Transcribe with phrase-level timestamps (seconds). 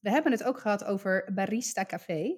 [0.00, 2.36] We hebben het ook gehad over Barista Café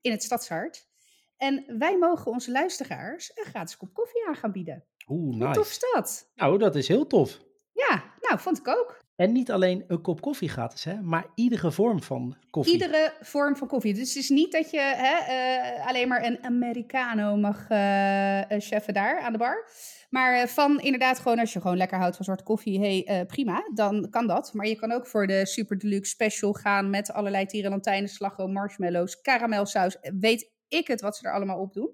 [0.00, 0.86] in het Stadshart.
[1.36, 4.84] En wij mogen onze luisteraars een gratis kop koffie aan gaan bieden.
[5.08, 5.70] Oeh, Hoe tof nice.
[5.70, 6.30] is dat?
[6.34, 7.38] Nou, dat is heel tof.
[7.72, 9.04] Ja, nou, vond ik ook.
[9.18, 12.72] En niet alleen een kop koffie gratis, hè, maar iedere vorm van koffie.
[12.72, 13.94] Iedere vorm van koffie.
[13.94, 18.94] Dus het is niet dat je hè, eh, alleen maar een Americano mag eh, cheffen
[18.94, 19.70] daar aan de bar.
[20.10, 24.10] Maar van inderdaad gewoon, als je gewoon lekker houdt van zwarte koffie, hey, prima, dan
[24.10, 24.52] kan dat.
[24.52, 29.20] Maar je kan ook voor de Super Deluxe Special gaan met allerlei tierenlantijnen, slagroom, marshmallows,
[29.20, 29.96] karamelsaus.
[30.18, 31.90] Weet ik het wat ze er allemaal op doen.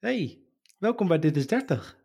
[0.00, 0.38] Hey,
[0.78, 2.00] welkom bij Dit is 30.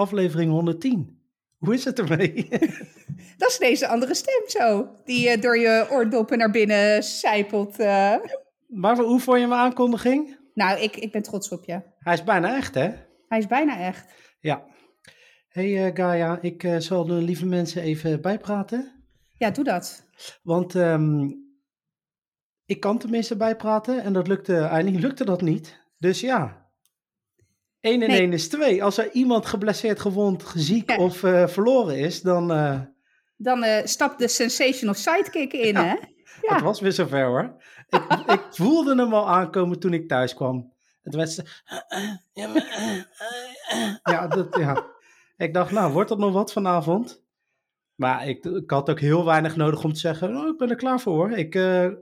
[0.00, 1.18] Aflevering 110.
[1.58, 2.48] Hoe is het ermee?
[3.38, 7.78] Dat is deze andere stem zo, die eh, door je oordoppen naar binnen sijpelt.
[7.78, 8.14] eh.
[8.66, 10.38] maar hoe vond je mijn aankondiging?
[10.54, 11.82] Nou, ik, ik ben trots op je.
[11.98, 12.90] Hij is bijna echt, hè?
[13.28, 14.12] Hij is bijna echt.
[14.40, 14.64] Ja.
[15.48, 19.04] Hey eh, Gaia, ik zal de lieve mensen even bijpraten.
[19.38, 20.06] Ja, doe dat.
[20.42, 21.30] Want ehm,
[22.64, 25.80] ik kan tenminste bijpraten en dat lukte, eigenlijk lukte dat niet.
[25.98, 26.69] Dus ja,
[27.80, 28.20] 1 en Nee.
[28.20, 28.84] 1 is 2.
[28.84, 30.96] Als er iemand geblesseerd, gewond, ziek Ja.
[30.96, 32.80] of eh, verloren is, dan uh,
[33.36, 35.84] Dan eh stapt de sensational sidekick in, Ja.
[35.84, 35.94] hè?
[36.48, 36.54] Ja.
[36.54, 37.62] het was weer zover hoor.
[37.88, 40.72] Ik, ik voelde hem al aankomen toen ik thuis kwam.
[41.02, 41.42] Het werd
[44.02, 44.86] ja, dat, ja.
[45.36, 47.22] Ik dacht, nou, wordt dat nog wat vanavond?
[47.94, 50.76] Maar ik, ik had ook heel weinig nodig om te zeggen, oh, ik ben er
[50.76, 51.30] klaar voor hoor.
[51.30, 51.54] Ik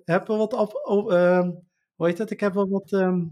[0.04, 1.48] heb wel wat, op, op, eh,
[1.94, 2.30] hoe heet dat?
[2.30, 3.24] Ik heb wel wat ehm,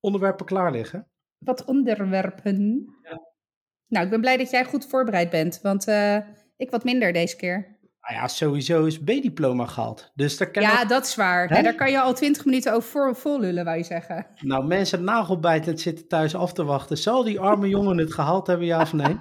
[0.00, 1.06] onderwerpen klaar liggen.
[1.44, 2.86] Wat onderwerpen.
[3.88, 6.16] Nou, ik ben blij dat jij goed voorbereid bent, want eh,
[6.56, 7.80] ik wat minder deze keer.
[8.00, 10.10] Nou ja, sowieso is B-diploma gehaald.
[10.14, 11.48] Dus daar kan Ja, dat is waar.
[11.48, 11.62] Hè?
[11.62, 14.26] Daar kan je al twintig minuten over voor, vol lullen, wou je zeggen.
[14.40, 16.98] Nou, mensen nagelbijtend zitten thuis af te wachten.
[16.98, 19.16] Zal die arme jongen het gehaald hebben, ja of nee?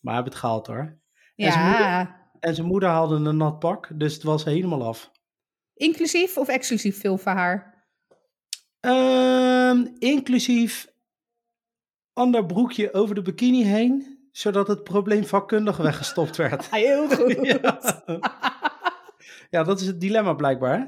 [0.00, 0.98] maar hij heeft het gehaald hoor.
[1.36, 5.10] En zijn Ja, En zijn moeder haalde een nat pak, dus het was helemaal af.
[5.74, 7.75] inclusief of exclusief veel van haar?
[8.86, 10.86] Ehm, inclusief
[12.12, 16.70] ander broekje over de bikini heen, zodat het probleem vakkundig weggestopt werd.
[16.74, 17.36] Heel goed.
[17.62, 17.78] ja.
[19.50, 20.78] ja, dat is het dilemma blijkbaar.
[20.78, 20.84] hè?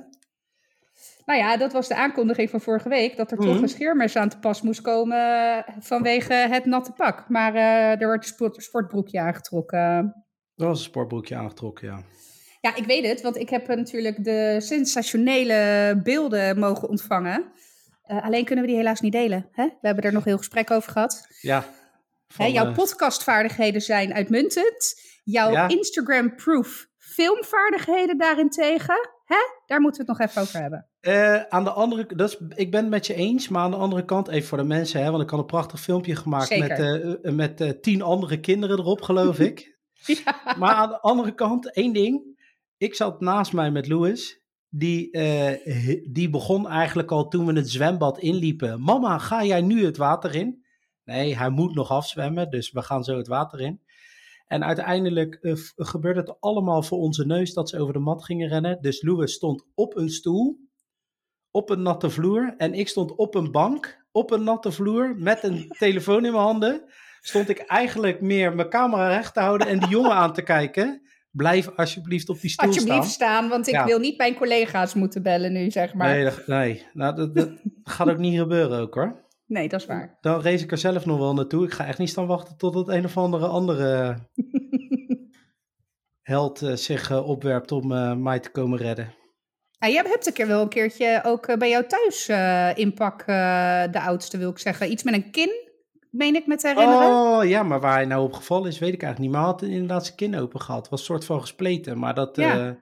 [1.27, 3.63] Nou ja, dat was de aankondiging van vorige week, dat er toch Mhm.
[3.63, 7.29] een scheermes aan te pas moest komen vanwege het natte pak.
[7.29, 10.15] Maar eh, er wordt een sport, sportbroekje aangetrokken.
[10.55, 12.03] Dat was een sportbroekje aangetrokken, ja.
[12.61, 17.45] Ja, ik weet het, want ik heb eh, natuurlijk de sensationele beelden mogen ontvangen.
[18.09, 19.49] Eh, alleen kunnen we die helaas niet delen.
[19.53, 19.65] Hè?
[19.65, 21.27] We hebben er nog heel gesprek over gehad.
[21.41, 21.65] Ja.
[22.37, 25.01] Hè, jouw eh, podcastvaardigheden zijn uitmuntend.
[25.25, 25.69] Jouw Ja.
[25.69, 29.11] Instagram-proof filmvaardigheden daarentegen.
[29.25, 29.37] Hè?
[29.67, 30.87] Daar moeten we het nog even over hebben.
[31.01, 33.77] eh, aan de andere dat is, ik ben het met je eens, maar aan de
[33.77, 37.19] andere kant, even voor de mensen, hè, want ik had een prachtig filmpje gemaakt Zeker.
[37.23, 39.77] met, met tien andere kinderen erop, geloof ik.
[40.07, 40.55] Ja.
[40.59, 42.37] Maar aan de andere kant, één ding.
[42.77, 44.38] Ik zat naast mij met Louis.
[44.71, 48.83] Die, eh, die begon eigenlijk al toen we het zwembad inliepen.
[48.83, 50.65] Mama, ga jij nu het water in?
[51.05, 53.81] Nee, hij moet nog afzwemmen, dus we gaan zo het water in.
[54.47, 58.49] En uiteindelijk eh, gebeurde het allemaal voor onze neus dat ze over de mat gingen
[58.49, 58.79] rennen.
[58.81, 60.59] Dus Louis stond op een stoel,
[61.51, 62.55] op een natte vloer.
[62.57, 66.45] En ik stond op een bank, op een natte vloer, met een telefoon in mijn
[66.45, 66.85] handen
[67.21, 71.08] stond ik eigenlijk meer mijn camera recht te houden en die jongen aan te kijken.
[71.39, 73.11] Blijf alsjeblieft op die stoel Alsjeblieft staan.
[73.39, 73.85] staan, want ik Ja.
[73.85, 76.09] wil niet mijn collega's moeten bellen nu, zeg maar.
[76.09, 76.87] Nee, dat, nee.
[76.93, 77.51] Nou, dat, dat
[77.85, 79.27] gaat ook niet gebeuren ook hoor.
[79.47, 80.19] Nee, dat is waar.
[80.21, 81.65] Dan race ik er zelf nog wel naartoe.
[81.65, 84.17] Ik ga echt niet staan wachten tot het een of andere andere
[86.23, 89.15] held eh, zich eh, opwerpt om eh, mij te komen redden.
[89.79, 92.29] Ah, jij hebt een keer wel een keertje ook bij jou thuis
[92.79, 93.27] inpak,
[93.93, 94.91] de oudste wil ik zeggen.
[94.91, 95.68] Iets met een kin,
[96.11, 97.09] meen ik me te herinneren.
[97.09, 99.41] Oh ja, maar waar hij nou op gevallen is, weet ik eigenlijk niet.
[99.43, 100.81] Maar hij had inderdaad zijn kin open gehad.
[100.81, 102.67] Het was een soort van gespleten, maar dat Ja.
[102.67, 102.73] eh,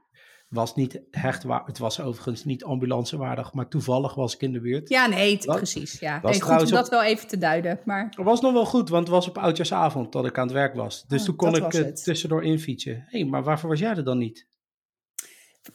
[0.48, 1.62] was niet hecht waar.
[1.66, 4.88] Het was overigens niet ambulancewaardig, maar toevallig was ik in de buurt.
[4.88, 5.98] Ja, nee, precies.
[6.00, 6.20] Ja.
[6.20, 7.80] was Nee, goed om dat wel even te duiden.
[7.84, 10.52] Maar Het was nog wel goed, want het was op oudjaarsavond dat ik aan het
[10.54, 11.04] werk was.
[11.08, 12.04] Dus Oh, toen kon ik het.
[12.04, 12.94] tussendoor infietsen.
[13.08, 14.46] Hé, hey, maar waarvoor was jij er dan niet?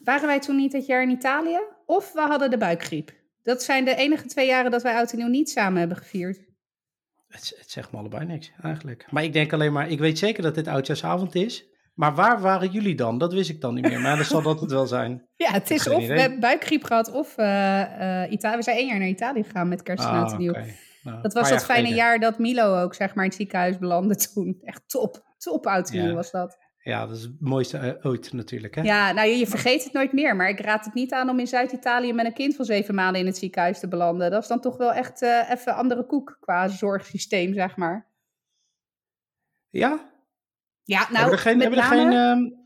[0.03, 1.59] waren wij toen niet dat jaar in Italië?
[1.86, 3.12] Of we hadden de buikgriep?
[3.44, 6.39] Dat zijn de enige twee jaren dat wij oud en nieuw niet samen hebben gevierd.
[7.31, 9.06] Het, het zegt me allebei niks, eigenlijk.
[9.10, 11.66] Maar ik denk alleen maar, ik weet zeker dat dit oudjaarsavond is.
[11.94, 13.18] Maar waar waren jullie dan?
[13.18, 14.00] Dat wist ik dan niet meer.
[14.01, 15.25] Maar dan zal dat het wel zijn.
[15.36, 18.56] Ja, het is of we hebben buikgriep gehad of eh, eh, Italië.
[18.56, 20.50] We zijn één jaar naar Italië gegaan met kerst en Ah, oud en nieuw.
[20.51, 20.66] oké.
[21.04, 24.16] Nou, Dat was dat fijne jaar dat Milo ook zeg maar in het ziekenhuis belandde
[24.34, 24.60] toen.
[24.63, 26.04] Echt top, top oud Ja.
[26.04, 26.57] nieuw was dat.
[26.83, 28.75] Ja, dat is het mooiste eh, ooit natuurlijk.
[28.75, 28.81] Hè?
[28.81, 30.36] Ja, nou je, je vergeet het nooit meer.
[30.36, 33.22] Maar ik raad het niet aan om in Zuid-Italië met een kind van zeven maanden
[33.22, 34.31] in het ziekenhuis te belanden.
[34.31, 38.10] Dat is dan toch wel echt eh, even andere koek qua zorgsysteem, zeg maar.
[39.69, 40.10] Ja?
[40.83, 42.60] Ja, nou, hebben we er geen, met hebben er name- geen ehm,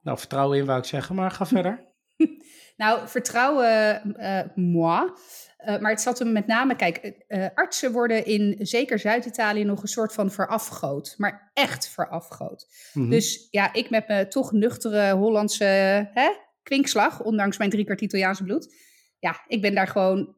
[0.00, 1.88] nou, vertrouwen in, wou ik zeggen, maar ga verder.
[2.80, 5.10] Nou, vertrouwen, eh moi.
[5.56, 9.82] Eh, maar het zat hem met name, kijk, eh, artsen worden in zeker Zuid-Italië nog
[9.82, 11.14] een soort van verafgoot.
[11.16, 12.90] Maar echt verafgoot.
[12.92, 13.10] Mhm.
[13.10, 15.64] Dus ja, ik met mijn toch nuchtere Hollandse
[16.12, 16.30] hè,
[16.62, 18.74] kwinkslag, ondanks mijn drie kwart Italiaanse bloed.
[19.18, 20.36] Ja, ik ben daar gewoon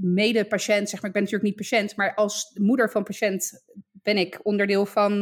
[0.00, 1.10] mede-patiënt, zeg maar.
[1.10, 5.12] Ik ben natuurlijk niet patiënt, maar als moeder van patiënt ben ik onderdeel van,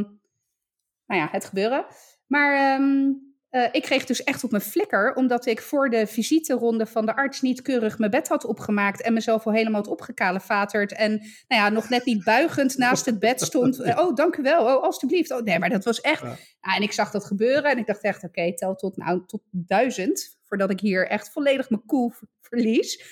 [1.07, 1.87] nou ja, het gebeuren.
[2.27, 6.87] Maar ehm, eh, ik kreeg dus echt op mijn flikker, omdat ik voor de visiteronde
[6.87, 10.93] van de arts niet keurig mijn bed had opgemaakt en mezelf al helemaal had opgekalefaterd.
[10.93, 11.11] En
[11.49, 13.77] nou ja, nog net niet buigend naast het bed stond.
[13.89, 14.77] Eh, oh, dank u wel.
[14.77, 15.31] Oh, alstublieft.
[15.31, 16.23] Oh, nee, maar dat was echt.
[16.23, 16.37] Ja.
[16.61, 19.43] Ja, en ik zag dat gebeuren en ik dacht echt, oké, tel tot, nou, tot
[19.51, 23.03] duizend, voordat ik hier echt volledig mijn koel ver- verlies.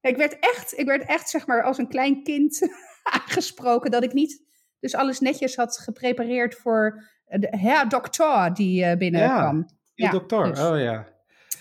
[0.00, 2.68] Ik werd echt, ik werd echt, zeg maar, als een klein kind
[3.02, 4.42] aangesproken dat ik niet
[4.80, 9.68] dus alles netjes had geprepareerd voor de herr dokter die eh, binnenkwam.
[9.94, 10.60] Ja, dokter, dus.
[10.60, 11.08] oh ja.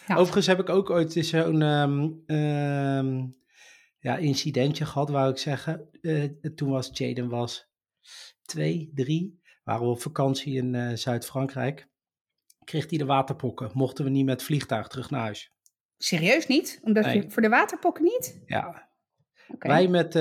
[0.07, 0.15] Ja.
[0.15, 1.61] Overigens heb ik ook ooit eens zo'n
[2.25, 3.25] ehm,
[3.99, 5.89] ja, incidentje gehad, wou ik zeggen.
[6.01, 6.23] Eh,
[6.55, 7.69] toen was Jaden was
[8.45, 9.41] twee, drie.
[9.63, 11.87] Waren we op vakantie in eh, Zuid-Frankrijk.
[12.63, 13.69] Kreeg hij de waterpokken.
[13.73, 15.53] Mochten we niet met vliegtuig terug naar huis.
[15.97, 16.79] Serieus niet?
[16.83, 17.15] Omdat Nee.
[17.15, 18.41] je voor de waterpokken niet?
[18.45, 18.89] Ja.
[19.59, 20.13] Wij met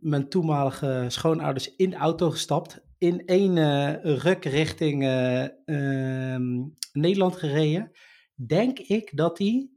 [0.00, 2.82] mijn toenmalige schoonouders in de auto gestapt.
[3.04, 6.62] In één eh, ruk richting eh, ehm,
[6.92, 7.90] Nederland gereden.
[8.34, 9.68] Denk ik dat hij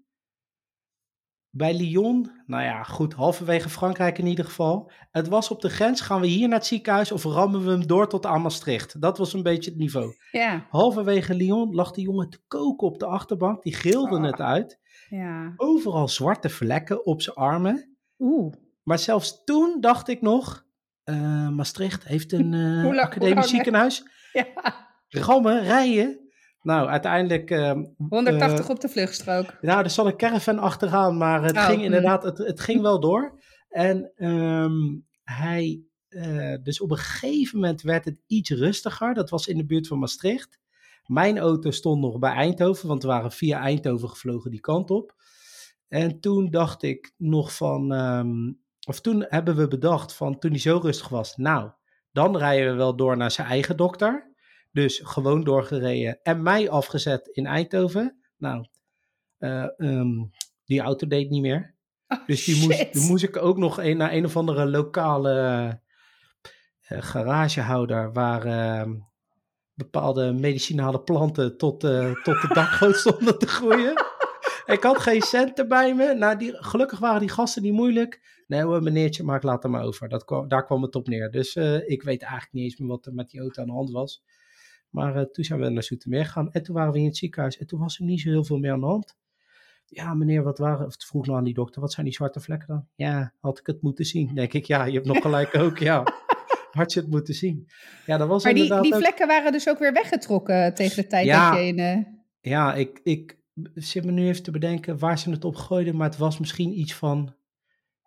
[1.49, 4.91] bij Lyon, nou ja, goed, halverwege Frankrijk in ieder geval.
[5.11, 7.87] Het was op de grens, gaan we hier naar het ziekenhuis of rammen we hem
[7.87, 9.01] door tot aan Maastricht?
[9.01, 10.13] Dat was een beetje het niveau.
[10.31, 13.63] Ja, Halverwege Lyon lag die jongen te koken op de achterbank.
[13.63, 14.23] Die gilde Ah.
[14.23, 14.79] het uit.
[15.09, 15.53] ja.
[15.57, 17.97] Overal zwarte vlekken op zijn armen.
[18.19, 18.53] Oeh.
[18.83, 20.65] Maar zelfs toen dacht ik nog,
[21.07, 24.03] eh, Maastricht heeft een Hoe lang- hoe academisch lang- ziekenhuis.
[24.33, 24.45] Ja.
[25.09, 26.19] Rammen, rijden.
[26.61, 27.71] Nou, uiteindelijk, eh,
[28.09, 29.57] 180 eh, op de vluchtstrook.
[29.61, 32.99] nou, er zat een caravan achteraan, maar het Oh, ging inderdaad, het, het ging wel
[32.99, 33.39] door.
[33.69, 34.73] En ehm,
[35.23, 35.81] hij,
[36.63, 39.13] dus op een gegeven moment werd het iets rustiger.
[39.13, 40.59] Dat was in de buurt van Maastricht.
[41.05, 45.15] Mijn auto stond nog bij Eindhoven, want we waren via Eindhoven gevlogen die kant op.
[45.87, 48.51] En toen dacht ik nog van, ehm,
[48.87, 51.71] of toen hebben we bedacht van, toen hij zo rustig was, nou,
[52.11, 54.35] dan rijden we wel door naar zijn eigen dokter.
[54.71, 58.17] Dus gewoon doorgereden en mij afgezet in Eindhoven.
[58.37, 58.67] Nou,
[59.37, 60.25] eh, ehm,
[60.65, 61.75] die auto deed niet meer.
[62.07, 65.31] Oh, Dus die moest, die moest ik ook nog een, naar een of andere lokale
[66.81, 68.93] eh, garagehouder waar ehm,
[69.73, 73.93] bepaalde medicinale planten tot, eh, tot de dakgoot stonden te groeien.
[74.67, 76.13] Ik had geen centen bij me.
[76.13, 78.43] Nou, die, gelukkig waren die gasten niet moeilijk.
[78.47, 80.09] Nee hoor, meneertje, maar ik laat hem over.
[80.09, 81.31] Dat kwam, daar kwam het op neer.
[81.31, 83.73] Dus eh, ik weet eigenlijk niet eens meer wat er met die auto aan de
[83.73, 84.23] hand was.
[84.89, 86.51] Maar eh, toen zijn we naar Zoetermeer gegaan.
[86.51, 87.57] En toen waren we in het ziekenhuis.
[87.57, 89.15] En toen was er niet zo heel veel meer aan de hand.
[89.85, 90.85] Ja, meneer, wat waren...
[90.85, 92.87] Of vroeg nog aan die dokter, wat zijn die zwarte vlekken dan?
[92.95, 94.33] Ja, had ik het moeten zien.
[94.35, 96.03] Denk ik, ja, je hebt nog gelijk ook, ja.
[96.71, 97.67] Had je het moeten zien.
[98.05, 101.07] Ja, dat was Maar die, die ook- vlekken waren dus ook weer weggetrokken tegen de
[101.07, 101.49] tijd Ja.
[101.51, 101.79] dat je in...
[101.79, 101.97] eh,
[102.41, 103.37] Ja, ik, ik
[103.73, 106.79] zit me nu even te bedenken waar ze het op gooiden, maar het was misschien
[106.79, 107.35] iets van,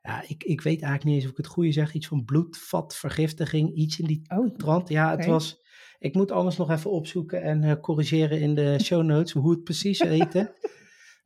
[0.02, 3.74] ja, ik, ik weet eigenlijk niet eens of ik het goede zeg, iets van bloedvatvergiftiging,
[3.74, 4.88] iets in die Oh, trant.
[4.88, 5.60] Ja, het was,
[5.98, 9.64] ik moet anders nog even opzoeken en eh, corrigeren in de show notes hoe het
[9.64, 10.54] precies heette.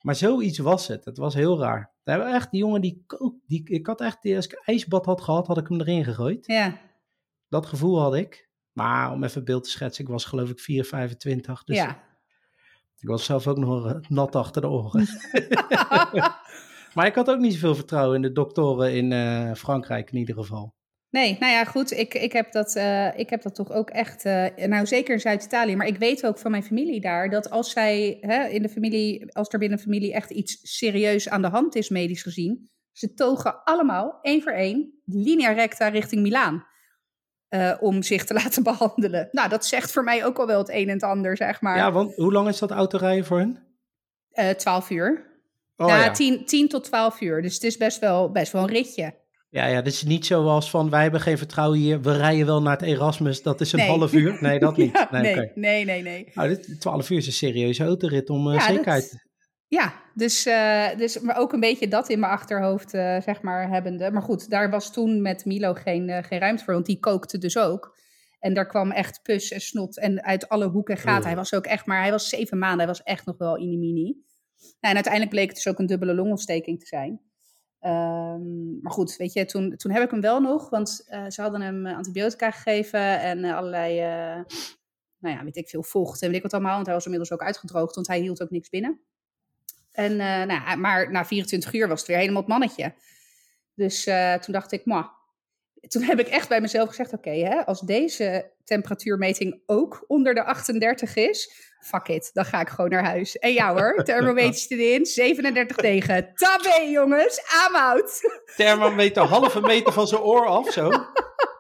[0.01, 1.93] maar zoiets was het, het was heel raar.
[2.03, 3.05] We hebben echt, die jongen die
[3.47, 6.47] die, ik had echt, als ik een ijsbad had gehad, had ik hem erin gegooid.
[6.47, 6.79] ja.
[7.49, 8.51] Dat gevoel had ik.
[8.73, 12.03] Maar om even beeld te schetsen, ik was geloof ik 4, 25, dus ja.
[13.05, 15.07] Ik was zelf ook nog eh, nat achter de oren.
[16.95, 20.35] maar ik had ook niet zoveel vertrouwen in de doktoren in eh, Frankrijk in ieder
[20.35, 20.75] geval.
[21.11, 21.91] Nee, nou ja, goed.
[21.93, 24.25] Ik, ik, heb, dat, eh, ik heb dat toch ook echt.
[24.57, 25.77] nou, zeker in Zuid-Italië.
[25.77, 29.33] Maar ik weet ook van mijn familie daar dat als zij hè, in de familie,
[29.33, 33.15] als er binnen een familie echt iets serieus aan de hand is, medisch gezien, ze
[33.15, 36.65] togen allemaal één voor één linea recta richting Milaan.
[37.55, 39.29] Eh, om zich te laten behandelen.
[39.33, 41.77] Nou, dat zegt voor mij ook al wel het een en het ander, zeg maar.
[41.77, 43.59] Ja, want hoe lang is dat autorijden voor hun?
[44.31, 45.33] Eh, 12 uur.
[45.77, 46.11] Oh, ja, ja.
[46.11, 47.43] 10, 10 tot 12 uur.
[47.43, 49.15] Dus het is best wel, best wel een ritje.
[49.51, 52.77] ja, ja, is niet zoals van wij hebben geen vertrouwen hier, we rijden wel naar
[52.77, 53.89] het Erasmus, dat is een Nee.
[53.89, 54.37] half uur.
[54.41, 54.93] Nee, dat niet.
[54.99, 56.31] Ja, nee, nee, nee, nee, nee.
[56.35, 59.27] Nou, dit, 12 uur is een serieuze autorit om eh, Ja, dat- zekerheid.
[59.69, 63.69] Ja, dus, eh, dus maar ook een beetje dat in mijn achterhoofd, eh, zeg maar,
[63.69, 64.11] hebbende.
[64.11, 67.39] Maar goed, daar was toen met Milo geen, eh, geen ruimte voor, want die kookte
[67.39, 67.97] dus ook.
[68.39, 70.99] En daar kwam echt pus en snot en uit alle hoeken.
[71.07, 71.25] Oeh.
[71.25, 74.23] Hij was ook echt maar, hij was zeven maanden, hij was echt nog wel inimini.
[74.61, 77.21] Nou, en uiteindelijk bleek het dus ook een dubbele longontsteking te zijn.
[77.81, 80.89] Ehm, maar goed, weet je, toen, toen heb ik hem wel nog, want
[81.29, 84.01] ze hadden hem antibiotica gegeven en allerlei,
[85.19, 86.75] nou ja, weet ik veel, vocht en weet ik wat allemaal.
[86.75, 89.01] Want hij was inmiddels ook uitgedroogd, want hij hield ook niks binnen.
[89.95, 92.95] En, uh, nou, maar na 24 uur was het weer helemaal het mannetje.
[93.75, 95.13] Dus uh, toen dacht ik, ma.
[95.89, 100.45] Toen heb ik echt bij mezelf gezegd, oké, okay, als deze temperatuurmeting ook onder de
[100.45, 103.39] 38 is, fuck it, dan ga ik gewoon naar huis.
[103.39, 106.33] En ja hoor, thermometer erin, 37 tegen.
[106.35, 108.21] Tabé jongens, aanhoud.
[108.57, 110.91] Thermometer halve meter van zijn oor af zo.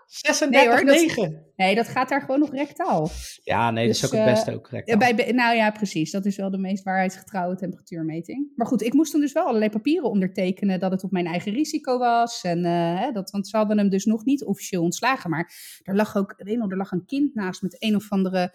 [0.06, 3.10] 36, nee, hoor, dat, nee, dat gaat daar gewoon nog rectaal.
[3.42, 5.14] Ja, nee, dat is dus, ook het beste ook rectaal.
[5.14, 6.10] Bij, nou ja, precies.
[6.10, 8.52] Dat is wel de meest waarheidsgetrouwe temperatuurmeting.
[8.56, 11.52] Maar goed, ik moest dan dus wel allerlei papieren ondertekenen dat het op mijn eigen
[11.52, 12.42] risico was.
[12.42, 15.30] En, uh, dat, want ze hadden hem dus nog niet officieel ontslagen.
[15.30, 18.54] Maar er lag ook, weet nog, er lag een kind naast met een of andere,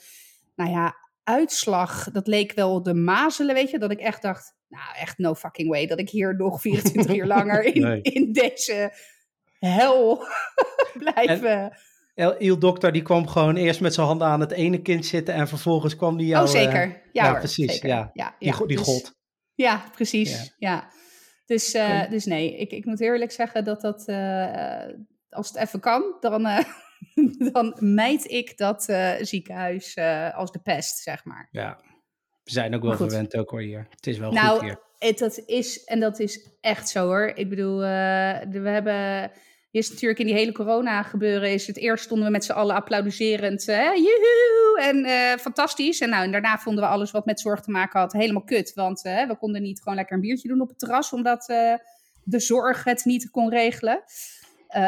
[0.56, 2.12] nou ja, uitslag.
[2.12, 3.80] Dat leek wel de mazelen, weet je.
[3.80, 5.88] Dat ik echt dacht, nou echt no fucking way.
[5.88, 8.92] Dat ik hier nog 24 uur langer in, in deze
[9.60, 10.24] hel
[11.14, 11.78] blijven.
[12.16, 15.34] En Il Dokter die kwam gewoon eerst met zijn handen aan het ene kind zitten
[15.34, 16.46] en vervolgens kwam die jou...
[16.46, 16.88] Oh, zeker.
[16.88, 17.72] Uh, ja, precies.
[17.72, 17.90] Zeker.
[17.90, 18.12] Ja.
[18.14, 19.16] ja, die, die dus, god.
[19.54, 20.54] Ja, precies.
[20.58, 20.90] Ja.
[21.46, 22.08] Dus, uh, okay.
[22.08, 24.86] dus nee, ik, ik moet eerlijk zeggen dat dat, uh,
[25.30, 26.44] als het even kan, dan,
[27.54, 28.84] dan mijd ik dat
[29.20, 29.98] ziekenhuis
[30.34, 31.48] als de pest, zeg maar.
[31.52, 31.80] Ja,
[32.44, 33.88] we zijn ook wel verwend ook hoor hier.
[33.90, 34.89] Het is wel nou, goed hier.
[35.00, 37.32] Het, dat is, en dat is echt zo hoor.
[37.36, 39.32] Ik bedoel, we hebben
[39.72, 42.76] is natuurlijk in die hele corona gebeuren, is het eerst stonden we met z'n allen
[42.76, 46.00] applaudiserend, uh, joehoe, en uh, fantastisch.
[46.00, 48.74] En, nou, en daarna vonden we alles wat met zorg te maken had helemaal kut,
[48.74, 51.46] want uh, we konden niet gewoon lekker een biertje doen op het terras, omdat
[52.24, 54.04] de zorg het niet kon regelen.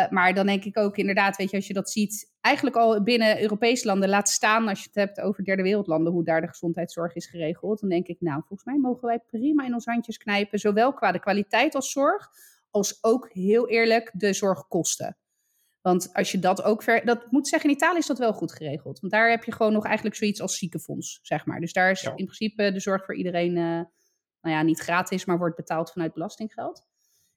[0.09, 3.41] maar dan denk ik ook inderdaad, weet je, als je dat ziet, eigenlijk al binnen
[3.41, 7.15] Europese landen, laat staan als je het hebt over derde wereldlanden, hoe daar de gezondheidszorg
[7.15, 10.59] is geregeld, dan denk ik, nou, volgens mij mogen wij prima in ons handjes knijpen,
[10.59, 12.29] zowel qua de kwaliteit als zorg,
[12.69, 15.17] als ook heel eerlijk de zorgkosten.
[15.81, 17.05] Want als je dat ook ver.
[17.05, 18.99] Dat moet zeggen, in Italië is dat wel goed geregeld.
[18.99, 21.59] Want daar heb je gewoon nog eigenlijk zoiets als ziekenfonds, zeg maar.
[21.59, 22.09] Dus daar is ja.
[22.09, 23.63] in principe de zorg voor iedereen, uh,
[24.41, 26.87] nou ja, niet gratis, maar wordt betaald vanuit belastinggeld.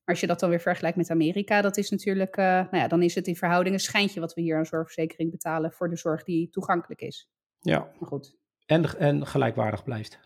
[0.04, 2.88] Maar als je dat dan weer vergelijkt met Amerika, dat is natuurlijk, uh, nou ja,
[2.88, 5.96] dan is het in verhouding een schijntje wat we hier aan zorgverzekering betalen voor de
[5.96, 7.28] zorg die toegankelijk is.
[7.60, 7.78] Ja.
[7.78, 8.36] Maar goed.
[8.66, 10.18] En, en gelijkwaardig blijft.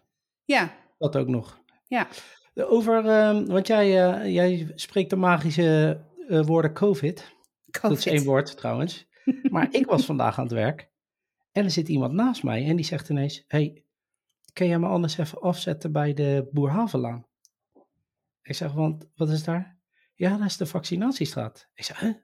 [0.45, 0.75] Ja.
[0.99, 1.61] Dat ook nog.
[1.87, 2.09] Ja.
[2.55, 7.37] Over, uh, want jij, uh, jij spreekt de magische uh, woorden COVID.
[7.71, 7.99] COVID.
[7.99, 9.07] Dat is één woord trouwens.
[9.51, 10.89] Maar ik was vandaag aan het werk
[11.53, 13.83] en er zit iemand naast mij en die zegt ineens: Hey,
[14.53, 17.27] kun jij me anders even afzetten bij de Boerhavenlaan?
[18.49, 19.79] Ik zeg: Want wat is daar?
[20.15, 21.69] Ja, dat is de vaccinatiestraat.
[21.75, 22.15] Ik zeg: Huh?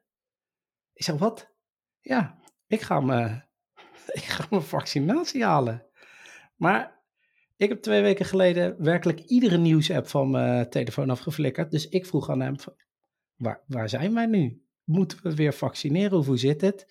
[0.92, 1.52] Ik zeg: Wat?
[2.00, 3.42] Ja, ik ga, me,
[4.20, 5.86] ik ga mijn vaccinatie halen.
[6.56, 7.02] Maar
[7.56, 11.70] ik heb twee weken geleden werkelijk iedere nieuwsapp van mijn telefoon afgeflikkerd.
[11.70, 12.56] Dus ik vroeg aan hem,
[13.34, 14.64] waar, waar zijn wij nu?
[14.84, 16.86] Moeten we weer vaccineren of hoe zit het?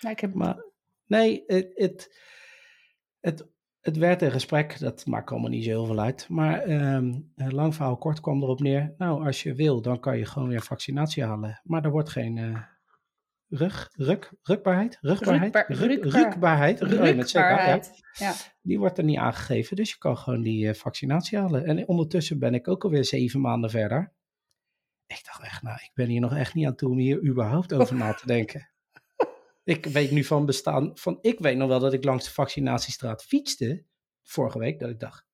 [0.00, 0.34] Ja, ik heb...
[0.34, 0.64] Maar
[1.06, 2.20] nee, het, het,
[3.20, 3.46] het,
[3.80, 6.28] het werd een gesprek, dat maakt allemaal niet zo heel veel uit.
[6.28, 8.94] Maar um, lang verhaal kort kwam erop neer.
[8.98, 11.60] Nou, als je wil, dan kan je gewoon weer vaccinatie halen.
[11.64, 12.36] Maar er wordt geen...
[12.36, 12.62] Uh,
[13.50, 18.26] rug, ruk, rukbaarheid, rugbaarheid, ruk, rukbaar, rukbaarheid, rukbaarheid, ja.
[18.26, 18.34] ja.
[18.62, 21.64] Die wordt er niet aangegeven, dus je kan gewoon die uh, vaccinatie halen.
[21.64, 24.12] En ondertussen ben ik ook alweer zeven maanden verder.
[25.06, 27.72] Ik dacht echt, nou, ik ben hier nog echt niet aan toe om hier überhaupt
[27.72, 28.69] over na te denken.
[29.70, 33.24] Ik weet nu van bestaan, van, ik weet nog wel dat ik langs de vaccinatiestraat
[33.24, 33.84] fietste,
[34.22, 35.26] vorige week, dat ik dacht,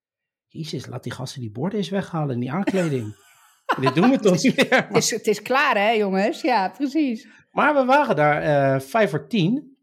[0.48, 3.24] jezus, laat die gasten die borden eens weghalen en die aankleding.
[3.80, 4.86] Dit doen we toch niet meer.
[4.86, 6.40] Het is, het is klaar, hè, jongens?
[6.40, 7.28] Ja, precies.
[7.50, 9.76] Maar we waren daar uh, vijf voor tien.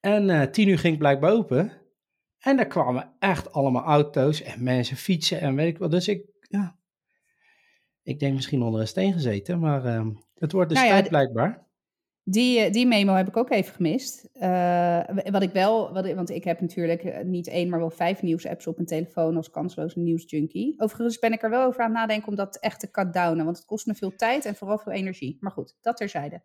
[0.00, 1.72] En uh, tien uur ging blijkbaar open.
[2.38, 5.90] En daar kwamen echt allemaal auto's en mensen fietsen en weet ik wat.
[5.90, 6.78] Dus ik, ja,
[8.02, 11.08] ik denk misschien onder een steen gezeten, maar uh, het wordt dus Nou ja, tijd
[11.08, 11.68] blijkbaar.
[12.30, 14.28] Die, die memo heb ik ook even gemist.
[14.34, 18.66] Uh, wat ik wel, want ik heb natuurlijk eh, niet één, maar wel vijf nieuwsapps
[18.66, 20.74] op mijn telefoon als kansloze nieuwsjunkie.
[20.76, 23.44] Overigens ben ik er wel over aan het nadenken om dat echt te cut downen,
[23.44, 25.36] want het kost me veel tijd en vooral veel energie.
[25.40, 26.42] Maar goed, dat terzijde.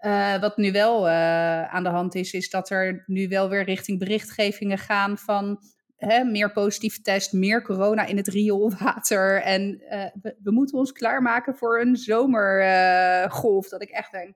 [0.00, 3.98] Uh, wat nu wel aan de hand is, is dat er nu wel weer richting
[3.98, 5.58] berichtgevingen gaan van
[5.96, 9.42] hè, meer positieve test, meer corona in het rioolwater.
[9.42, 9.82] En
[10.22, 13.68] we, moeten ons klaarmaken voor een zomergolf.
[13.68, 14.34] dat ik echt denk,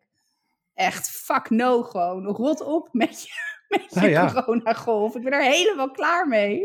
[0.80, 2.26] echt fuck no gewoon.
[2.26, 3.32] Rot op met je,
[3.76, 4.32] met je Nou ja.
[4.32, 5.16] coronagolf.
[5.16, 6.62] Ik ben er helemaal klaar mee.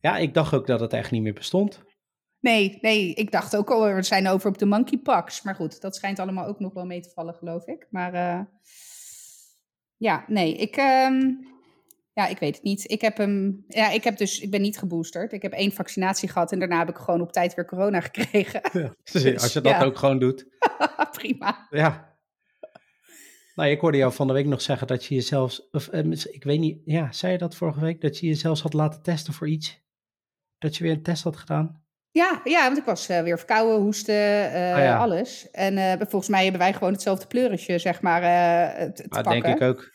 [0.00, 1.82] Ja, ik dacht ook dat het echt niet meer bestond.
[2.40, 5.42] Nee, nee, ik dacht ook al, we zijn over op de monkeypox.
[5.42, 7.86] Maar goed, dat schijnt allemaal ook nog wel mee te vallen, geloof ik.
[7.90, 8.40] Maar uh,
[9.96, 11.46] ja, nee, ik, um,
[12.12, 12.90] ja, ik weet het niet.
[12.90, 15.32] Ik heb hem, ja, ik heb dus, ik ben niet geboosterd.
[15.32, 18.60] Ik heb één vaccinatie gehad en daarna heb ik gewoon op tijd weer corona gekregen.
[18.72, 18.94] Ja,
[19.42, 19.84] als je dat ja.
[19.84, 20.46] ook gewoon doet.
[21.18, 21.66] Prima.
[21.70, 22.07] Ja.
[23.58, 26.44] Nou, ik hoorde jou van de week nog zeggen dat je jezelf, of eh, ik
[26.44, 28.00] weet niet, ja, zei je dat vorige week?
[28.00, 29.80] Dat je jezelf had laten testen voor iets?
[30.58, 31.82] Dat je weer een test had gedaan?
[32.10, 34.96] Ja, ja want ik was uh, weer verkouden, hoesten, uh, oh ja.
[34.96, 35.50] alles.
[35.50, 38.20] En uh, volgens mij hebben wij gewoon hetzelfde pleuretje, zeg maar,
[38.92, 39.42] te ah, pakken.
[39.42, 39.90] denk ik ook.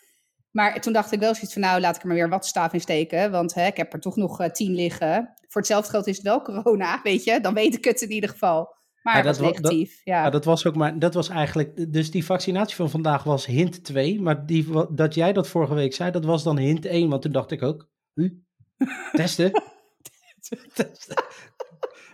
[0.50, 2.72] Maar toen dacht ik wel zoiets van, nou, laat ik er maar weer wat staaf
[2.72, 3.30] in steken.
[3.30, 5.34] Want hè, ik heb er toch nog tien liggen.
[5.48, 7.40] Voor hetzelfde geld is het wel corona, weet je.
[7.40, 8.74] Dan weet ik het in ieder geval.
[9.04, 10.24] Maar ja, dat was negatief, dat, ja.
[10.24, 10.30] ja.
[10.30, 14.20] Dat was ook maar, dat was eigenlijk, dus die vaccinatie van vandaag was hint 2.
[14.20, 17.08] Maar die, dat jij dat vorige week zei, dat was dan hint 1.
[17.08, 18.42] Want toen dacht ik ook, u,
[19.12, 19.52] testen.
[20.74, 21.24] testen.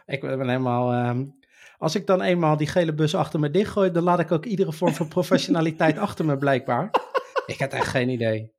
[0.06, 1.38] Ik ben helemaal, um,
[1.78, 4.72] als ik dan eenmaal die gele bus achter me dichtgooi, dan laat ik ook iedere
[4.72, 6.90] vorm van professionaliteit achter me blijkbaar.
[7.46, 8.52] Ik had echt geen idee.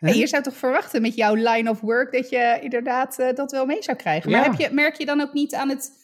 [0.00, 3.52] En je zou toch verwachten met jouw line of work dat je inderdaad uh, dat
[3.52, 4.30] wel mee zou krijgen.
[4.30, 4.50] Maar ja.
[4.50, 6.01] heb je, merk je dan ook niet aan het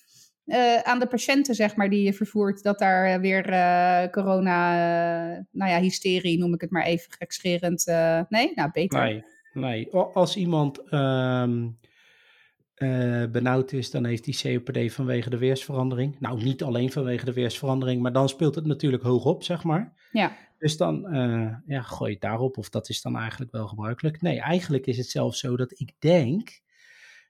[0.48, 5.44] uh, aan de patiënten, zeg maar, die je vervoert, dat daar weer uh, corona, uh,
[5.50, 7.86] nou ja, hysterie noem ik het maar even gekscherend.
[8.28, 9.02] nee, nou beter.
[9.02, 9.92] Nee, nee.
[9.92, 11.78] Als iemand um,
[13.30, 16.16] benauwd is, dan heeft hij COPD vanwege de weersverandering.
[16.20, 19.92] Nou, niet alleen vanwege de weersverandering, maar dan speelt het natuurlijk hoog op, zeg maar.
[20.12, 20.36] Ja.
[20.58, 21.06] Dus dan
[21.66, 24.22] ja, gooi je het daarop, of dat is dan eigenlijk wel gebruikelijk.
[24.22, 26.60] Nee, eigenlijk is het zelfs zo dat ik denk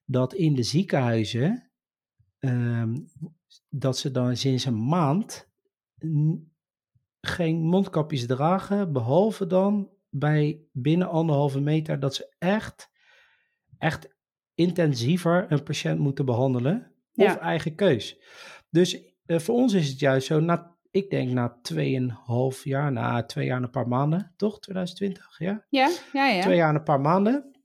[0.05, 1.68] dat in de ziekenhuizen
[2.39, 3.09] um,
[3.69, 5.49] dat ze dan sinds een maand
[7.21, 12.91] geen mondkapjes dragen, behalve dan bij binnen anderhalve meter dat ze echt,
[13.79, 14.17] echt
[14.55, 17.33] intensiever een patiënt moeten behandelen ja.
[17.33, 18.21] of eigen keus.
[18.71, 23.25] Dus uh, voor ons is het juist zo, na, ik denk na 2,5 jaar, na
[23.25, 24.59] twee jaar en een paar maanden, toch?
[24.59, 25.67] 2020, ja?
[25.69, 26.41] Ja, ja, ja.
[26.41, 27.63] Twee jaar en een paar maanden,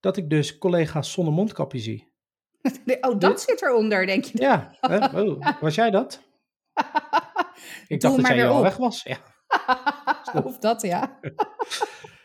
[0.00, 2.09] dat ik dus collega's zonder mondkapje zie.
[3.00, 4.40] Oh, dat zit eronder, denk je?
[4.40, 4.74] Ja,
[5.14, 6.22] oh, was jij dat?
[7.88, 9.02] Ik dacht dat jij al weg was.
[9.02, 9.18] Ja.
[10.44, 11.18] of dat, ja.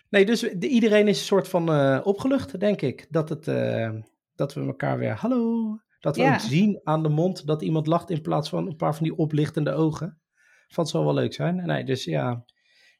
[0.10, 3.08] nee, dus iedereen is een soort van uh, opgelucht, denk ik.
[3.10, 3.90] Dat, het, uh,
[4.36, 6.34] dat we elkaar weer, hallo, dat we ja.
[6.34, 9.18] ook zien aan de mond dat iemand lacht in plaats van een paar van die
[9.18, 10.22] oplichtende ogen.
[10.68, 11.66] Het zal wel leuk zijn.
[11.66, 12.46] Nee, dus ja,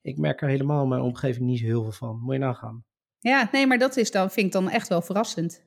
[0.02, 2.20] ik merk er helemaal in mijn omgeving niet zo heel veel van.
[2.20, 2.86] Moet je nagaan.
[3.20, 5.65] Ja, nee, maar dat is dan, vind ik dan echt wel verrassend.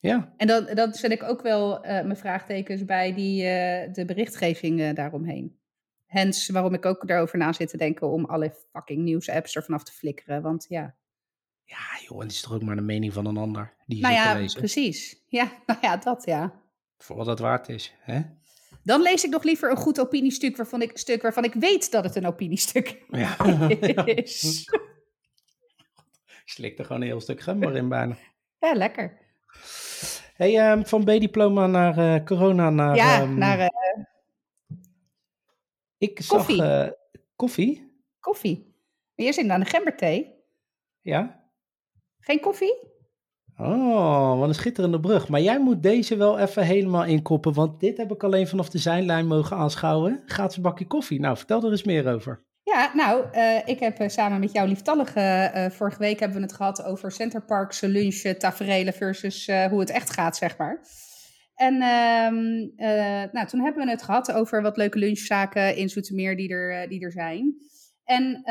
[0.00, 0.34] Ja.
[0.36, 4.94] En dan, zet ik ook wel uh, mijn vraagtekens bij die, uh, de berichtgeving uh,
[4.94, 5.58] daaromheen.
[6.06, 9.84] Hens waarom ik ook daarover na zit te denken om alle fucking nieuws-apps er vanaf
[9.84, 10.42] te flikkeren.
[10.42, 10.94] Want ja.
[11.64, 14.14] Ja, joh, en het is toch ook maar de mening van een ander die nou
[14.14, 14.58] zit ja, te lezen.
[14.58, 15.22] precies.
[15.26, 16.60] Ja, nou ja, dat ja.
[16.98, 18.20] Voor wat het waard is, hè?
[18.82, 22.04] Dan lees ik nog liever een goed opiniestuk waarvan ik, stuk waarvan ik weet dat
[22.04, 23.38] het een opiniestuk ja.
[24.04, 24.64] is.
[26.44, 28.16] Slik er gewoon een heel stuk gember in bijna.
[28.58, 29.18] Ja, lekker.
[30.38, 32.96] Hey, um, van B-diploma naar uh, corona naar...
[32.96, 33.58] Ja, um, naar...
[33.58, 34.04] Uh,
[35.98, 36.56] ik koffie.
[36.56, 36.86] zag...
[36.86, 36.92] Uh,
[37.36, 38.00] koffie?
[38.20, 38.74] Koffie.
[39.14, 40.34] Je zit aan de gemberthee.
[41.00, 41.44] Ja.
[42.20, 42.76] Geen koffie?
[43.56, 45.28] Oh, wat een schitterende brug.
[45.28, 48.78] Maar jij moet deze wel even helemaal inkoppen, want dit heb ik alleen vanaf de
[48.78, 50.22] zijlijn mogen aanschouwen.
[50.26, 51.20] Gaat een bakje koffie.
[51.20, 52.46] Nou, vertel er eens meer over.
[52.68, 56.42] Ja, nou, uh, ik heb uh, samen met jou lieftallige, uh, vorige week hebben we
[56.42, 60.80] het gehad over Centerparks lunch taferelen versus hoe het echt gaat, zeg maar.
[61.54, 62.72] En um,
[63.32, 67.00] nou, toen hebben we het gehad over wat leuke lunchzaken in Zoetermeer die er, die
[67.00, 67.54] er zijn.
[68.04, 68.42] En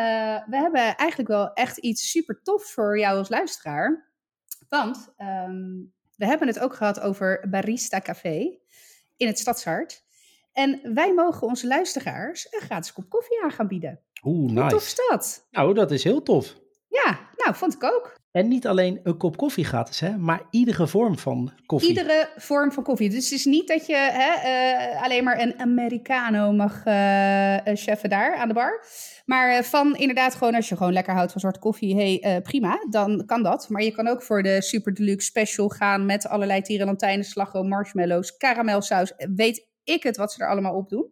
[0.47, 4.11] we hebben eigenlijk wel echt iets super tofs voor jou als luisteraar.
[4.69, 8.57] Want um, we hebben het ook gehad over Barista Café
[9.17, 10.05] in het Stadshart.
[10.57, 13.99] En wij mogen onze luisteraars een gratis kop koffie aan gaan bieden.
[14.23, 14.61] Oeh, nice.
[14.61, 15.47] Hoe tof is dat?
[15.51, 16.55] Nou, dat is heel tof.
[16.87, 18.15] Ja, nou, vond ik ook.
[18.31, 21.89] En niet alleen een kop koffie gratis, hè, maar iedere vorm van koffie.
[21.89, 23.09] Iedere vorm van koffie.
[23.09, 28.09] Dus het is niet dat je hè, uh, alleen maar een Americano mag uh, cheffen
[28.09, 28.85] daar aan de bar.
[29.25, 32.85] Maar van inderdaad gewoon, als je gewoon lekker houdt van zwarte koffie, hey, uh, prima,
[32.89, 33.69] dan kan dat.
[33.69, 38.37] Maar je kan ook voor de super deluxe special gaan met allerlei tierenlantijnen, slagroom, marshmallows,
[38.37, 39.13] karamelsaus.
[39.35, 41.11] Weet ik het wat ze er allemaal op doen.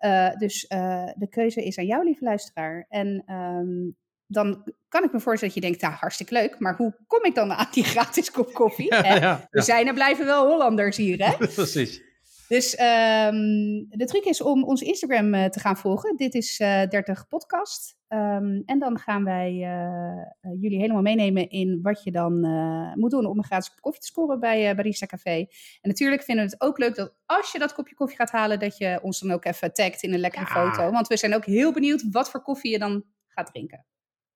[0.00, 2.86] Uh, dus uh, de keuze is aan jou, lieve luisteraar.
[2.88, 6.58] En um, dan kan ik me voorstellen dat je denkt, nou, hartstikke leuk.
[6.58, 8.94] Maar hoe kom ik dan aan die gratis kop koffie?
[8.94, 9.48] Ja, ja, ja.
[9.50, 11.36] We zijn en blijven wel Hollanders hier, hè?
[11.54, 12.02] Precies.
[12.48, 16.16] Dus um, de truc is om ons Instagram uh, te gaan volgen.
[16.16, 17.95] Dit is uh, 30 podcast.
[18.08, 23.10] Um, en dan gaan wij uh, jullie helemaal meenemen in wat je dan uh, moet
[23.10, 25.36] doen om een gratis kop koffie te scoren bij Barista Café.
[25.80, 28.58] En natuurlijk vinden we het ook leuk dat als je dat kopje koffie gaat halen,
[28.58, 30.50] dat je ons dan ook even tagt in een lekkere ja.
[30.50, 30.90] foto.
[30.90, 33.86] Want we zijn ook heel benieuwd wat voor koffie je dan gaat drinken.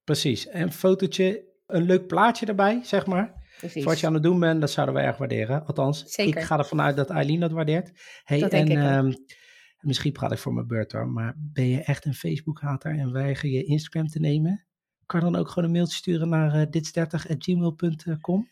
[0.04, 0.48] Precies.
[0.48, 3.38] En een fotootje, een leuk plaatje erbij, zeg maar.
[3.58, 3.84] Precies.
[3.84, 5.66] Wat je aan het doen bent, dat zouden we erg waarderen.
[5.66, 6.40] Althans, Zeker.
[6.40, 7.90] ik ga ervan uit dat Eileen dat waardeert.
[8.24, 9.14] Hey, dat en denk ik um,
[9.80, 13.48] misschien praat ik voor mijn beurt hoor, maar ben je echt een Facebook-hater en weiger
[13.48, 14.64] je Instagram te nemen?
[15.06, 18.48] Kan dan ook gewoon een mailtje sturen naar uh, dit30.gmail.com?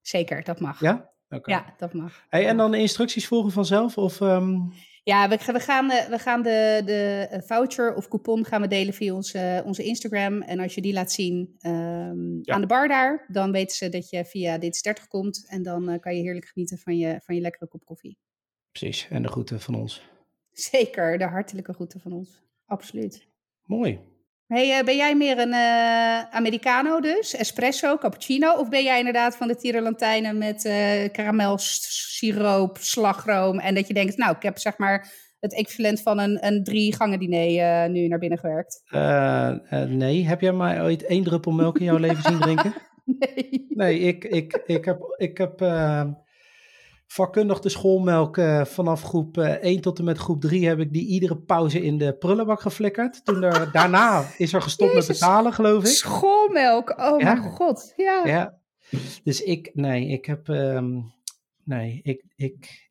[0.00, 0.80] Zeker, dat mag.
[0.80, 1.10] Ja?
[1.28, 1.54] Okay.
[1.54, 2.24] Ja, dat mag.
[2.28, 3.98] Hey, en dan de instructies volgen vanzelf?
[3.98, 4.72] Of, um...
[5.04, 9.14] Ja, we, we, gaan, we gaan de, de voucher of coupon gaan we delen via
[9.14, 10.42] onze, onze Instagram.
[10.42, 12.54] En als je die laat zien um, ja.
[12.54, 15.46] aan de bar daar, dan weten ze dat je via dit 30 komt.
[15.48, 18.18] En dan uh, kan je heerlijk genieten van je, van je lekkere kop koffie.
[18.72, 20.02] Precies, en de groeten van ons.
[20.52, 22.42] Zeker, de hartelijke groeten van ons.
[22.66, 23.28] Absoluut.
[23.64, 24.00] Mooi.
[24.46, 27.34] Hey, uh, ben jij meer een uh, Americano dus?
[27.34, 28.52] Espresso, cappuccino?
[28.52, 33.58] Of ben jij inderdaad van de tierenlantijnen met uh, karamel, siroop, slagroom?
[33.58, 36.94] En dat je denkt, nou, ik heb zeg maar het equivalent van een, een drie
[36.94, 38.82] gangen diner nu naar binnen gewerkt.
[39.88, 42.74] nee, heb jij mij ooit één druppel melk in jouw leven zien drinken?
[43.04, 43.66] nee.
[43.68, 45.14] Nee, ik, ik, ik heb...
[45.16, 45.60] Ik heb
[47.12, 50.78] vakkundig de schoolmelk uh, vanaf groep uh, eh, 1 tot en met groep 3 heb
[50.78, 53.24] ik die iedere pauze in de prullenbak geflikkerd.
[53.24, 55.90] Toen er, daarna is er gestopt Jezus, met betalen, geloof ik.
[55.90, 57.34] Schoolmelk, oh ja.
[57.34, 57.92] mijn god.
[57.96, 58.22] Ja.
[58.24, 58.58] ja.
[59.24, 61.12] Dus ik, nee, ik heb, um,
[61.64, 62.90] nee, ik, ik,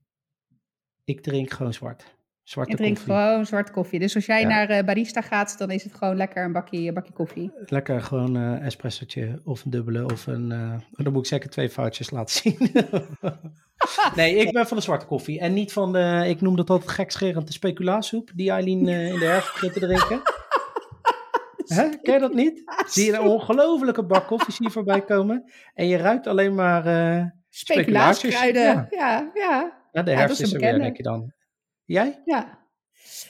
[1.04, 2.20] ik drink gewoon zwart.
[2.44, 3.16] Zwarte drinkt koffie.
[3.16, 4.00] gewoon zwarte koffie.
[4.00, 4.48] Dus als jij ja.
[4.48, 7.52] naar uh, barista gaat, dan is het gewoon lekker een bakje, een bakje koffie.
[7.66, 10.50] Lekker gewoon een uh, espressootje of een dubbele of een...
[10.52, 12.58] Uh, dan moet ik zeker twee foutjes laten zien.
[14.16, 15.40] nee, ik ben van de zwarte koffie.
[15.40, 19.26] En niet van de, ik noem dat altijd gekscherend, de speculaassoep die Eileen in de
[19.26, 20.22] herfst begint te drinken.
[21.76, 21.90] Hè?
[22.02, 22.64] Ken je dat niet?
[22.88, 25.52] Zie je een ongelofelijke bak koffie zie voorbij komen.
[25.74, 28.62] En je ruikt alleen maar uh, speculaaskruiden.
[28.62, 28.88] Ja.
[28.90, 29.82] ja, ja.
[29.92, 30.02] ja.
[30.02, 31.34] de herfst ja, is, is er weer, denk je dan.
[31.86, 32.22] Jij?
[32.26, 32.60] Ja.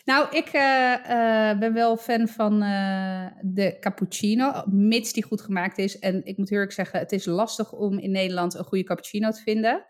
[0.05, 5.77] Nou, ik uh, uh, ben wel fan van uh, de cappuccino, mits die goed gemaakt
[5.77, 5.99] is.
[5.99, 9.41] En ik moet eerlijk zeggen, het is lastig om in Nederland een goede cappuccino te
[9.41, 9.85] vinden.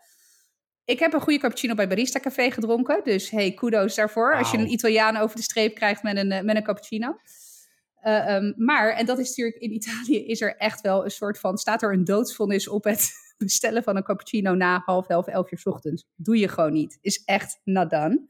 [0.86, 3.02] Ik heb een goede cappuccino bij Barista Café gedronken.
[3.04, 4.30] Dus hey, kudos daarvoor.
[4.30, 4.39] Wow.
[4.39, 7.15] Als je een Italiaan over de streep krijgt met een, met een cappuccino.
[8.08, 11.58] Um, maar, en dat is natuurlijk in Italië, is er echt wel een soort van.
[11.58, 15.60] Staat er een doodsvonnis op het bestellen van een cappuccino na half elf, elf uur
[15.60, 16.08] s ochtends?
[16.15, 16.98] Doe je gewoon niet.
[17.02, 18.28] Is echt not done.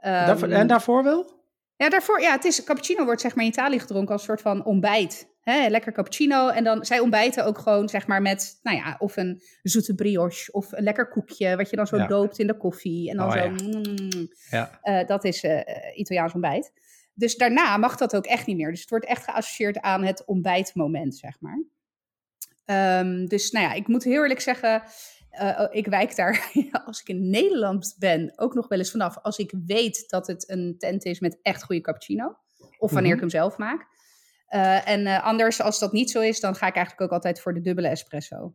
[0.00, 1.34] Um, en daarvoor wel?
[1.76, 4.40] Ja, daarvoor, ja, het is, cappuccino wordt zeg maar in Italië gedronken als een soort
[4.40, 5.35] van ontbijt.
[5.50, 6.48] Hè, lekker cappuccino.
[6.48, 10.52] En dan, zij ontbijten ook gewoon zeg maar met, nou ja, of een zoete brioche
[10.52, 12.06] of een lekker koekje, wat je dan zo ja.
[12.06, 13.10] doopt in de koffie.
[13.10, 13.48] En dan Oh, zo, ja.
[13.50, 14.78] mm, Ja.
[14.82, 15.60] eh, dat is eh,
[15.98, 16.72] Italiaans ontbijt.
[17.14, 18.70] Dus daarna mag dat ook echt niet meer.
[18.70, 21.64] Dus het wordt echt geassocieerd aan het ontbijtmoment, zeg maar.
[22.64, 24.82] Ehm, dus nou ja, ik moet heel eerlijk zeggen,
[25.40, 26.50] uh, ik wijk daar,
[26.86, 29.18] als ik in Nederland ben, ook nog wel eens vanaf.
[29.22, 32.36] Als ik weet dat het een tent is met echt goede cappuccino.
[32.78, 33.14] Of wanneer Mhm.
[33.14, 33.86] ik hem zelf maak.
[34.54, 37.40] Uh, en uh, anders, als dat niet zo is, dan ga ik eigenlijk ook altijd
[37.40, 38.54] voor de dubbele espresso.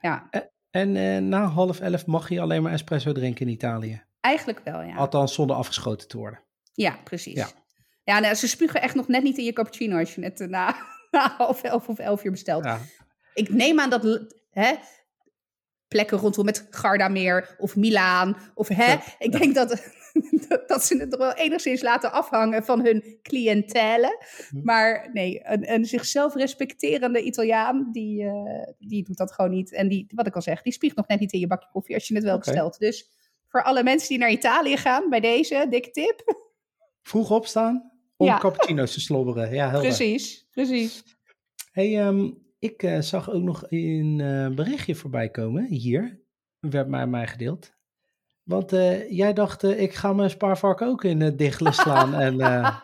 [0.00, 0.28] Ja,
[0.70, 4.02] En eh, na half elf mag je alleen maar espresso drinken in Italië.
[4.20, 4.94] eigenlijk wel, ja.
[4.96, 6.40] Althans, zonder afgeschoten te worden.
[6.72, 7.34] Ja, precies.
[7.34, 7.48] Ja.
[8.04, 10.76] Ja, nou, ze spugen echt nog net niet in je cappuccino als je eh, na,
[11.10, 12.64] na half elf of elf uur bestelt.
[12.64, 12.78] Ja.
[13.34, 14.74] Ik neem aan dat hè,
[15.88, 19.02] plekken rondom het Gardameer of Milaan of hè, Ja.
[19.18, 19.92] ik denk dat,
[20.48, 24.24] dat, dat ze het er wel enigszins laten afhangen van hun cliëntele.
[24.48, 24.60] Hm.
[24.62, 29.72] Maar nee, een, een zichzelf respecterende Italiaan, die, eh, die doet dat gewoon niet.
[29.72, 31.94] En die, wat ik al zeg, die spiegt nog net niet in je bakje koffie
[31.94, 32.44] als je het wel Oké.
[32.44, 32.78] bestelt.
[32.78, 33.10] Dus
[33.48, 36.46] voor alle mensen die naar Italië gaan, bij deze, dikke tip.
[37.02, 38.38] Vroeg opstaan om Ja.
[38.38, 39.54] cappuccino's te slobberen.
[39.54, 39.88] Ja, helder.
[39.88, 41.02] Precies, precies.
[41.72, 46.20] Hey, ehm, ik eh, zag ook nog een eh, berichtje voorbij komen hier.
[46.60, 47.72] Werd mij, mij gedeeld.
[48.44, 52.14] Want eh, jij dacht, eh, ik ga mijn spaarvark ook in het dichtelen slaan.
[52.26, 52.76] en, eh,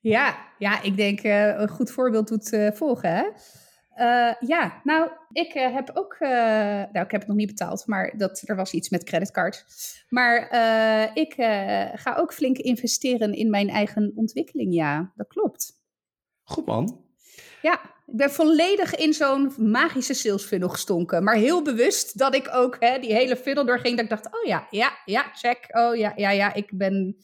[0.00, 3.24] ja, ja, ik denk eh, een goed voorbeeld doet eh, volgen, hè?
[3.94, 6.30] Eh, ja, nou, ik eh, heb ook, eh,
[6.92, 9.64] nou, ik heb het nog niet betaald, maar dat, er was iets met creditcard.
[10.08, 15.72] Maar eh, ik eh, ga ook flink investeren in mijn eigen ontwikkeling, ja, dat klopt.
[16.44, 17.04] goed man.
[17.62, 17.72] Ja,
[18.06, 21.24] ik ben volledig in zo'n magische sales funnel gestonken.
[21.24, 23.94] Maar heel bewust dat ik ook hè, die hele funnel doorging.
[23.96, 25.66] Dat ik dacht, oh ja, ja, ja, check.
[25.70, 27.16] Oh ja, ja, ja, ik ben,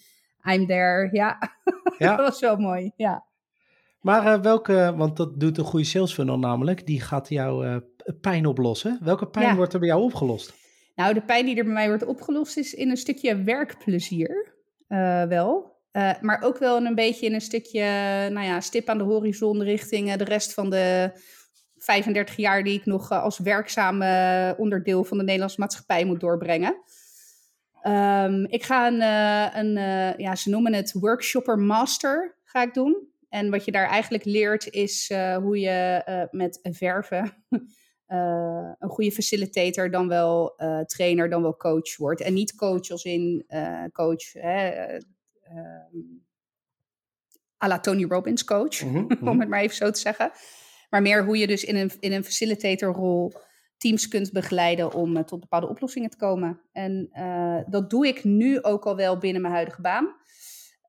[0.45, 1.09] I'm there.
[1.13, 1.39] Ja,
[1.99, 2.17] Ja.
[2.17, 3.25] dat was wel mooi, ja.
[4.01, 7.77] Maar eh, welke, want dat doet een goede sales funnel namelijk, die gaat jouw eh,
[8.21, 8.99] pijn oplossen.
[9.03, 9.55] Welke pijn Ja.
[9.57, 10.55] wordt er bij jou opgelost?
[10.95, 14.55] Nou, de pijn die er bij mij wordt opgelost is in een stukje werkplezier.
[14.89, 15.75] eh, wel.
[15.97, 17.81] Eh, maar ook wel een beetje in een stukje,
[18.31, 21.11] nou ja, stip aan de horizon richting eh, de rest van de
[21.77, 26.21] 35 jaar die ik nog eh, als werkzaam eh, onderdeel van de Nederlandse maatschappij moet
[26.21, 26.83] doorbrengen.
[27.83, 28.87] Ehm, ik ga
[29.57, 29.77] een,
[30.17, 33.09] ja, ze noemen het workshopper master, ga ik doen.
[33.29, 37.33] En wat je daar eigenlijk leert is hoe je met verven
[38.79, 40.55] een goede facilitator dan wel
[40.87, 42.21] trainer, dan wel coach wordt.
[42.21, 43.47] En niet coach als in
[43.93, 44.71] coach, hè,
[47.65, 49.29] à la Tony Robbins coach, mm -hmm.
[49.31, 50.31] om het maar even zo te zeggen.
[50.91, 53.33] Maar meer hoe je dus in een, in een facilitatorrol
[53.77, 56.61] teams kunt begeleiden om tot bepaalde oplossingen te komen.
[56.73, 57.09] En
[57.69, 60.05] dat doe ik nu ook al wel binnen mijn huidige baan.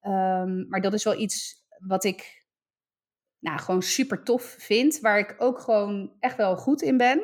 [0.08, 2.46] Um, maar dat is wel iets wat ik
[3.39, 5.00] nou, gewoon super tof vind.
[5.00, 7.17] Waar ik ook gewoon echt wel goed in ben.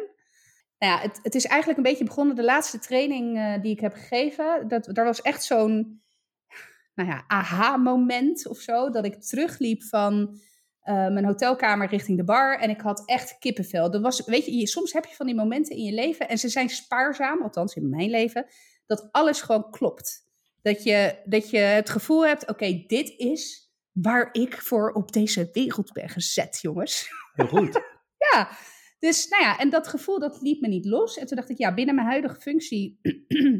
[0.77, 2.35] Nou ja, het, het is eigenlijk een beetje begonnen.
[2.35, 4.67] De laatste training uh, die ik heb gegeven.
[4.67, 6.02] Dat, daar was echt zo'n
[6.95, 8.89] nou ja, aha-moment of zo.
[8.89, 10.39] Dat ik terugliep van
[10.83, 12.59] uh, mijn hotelkamer richting de bar.
[12.59, 13.91] En ik had echt kippenvel.
[13.91, 16.29] Dat was, weet je, soms heb je van die momenten in je leven.
[16.29, 18.45] En ze zijn spaarzaam, althans in mijn leven.
[18.85, 20.21] Dat alles gewoon klopt.
[20.61, 25.49] Dat je, dat je het gevoel hebt, oké, dit is waar ik voor op deze
[25.51, 27.09] wereld ben gezet, jongens.
[27.33, 27.81] Heel goed.
[28.31, 28.49] ja,
[28.99, 31.17] dus nou ja, en dat gevoel dat liet me niet los.
[31.17, 32.99] En toen dacht ik, ja, binnen mijn huidige functie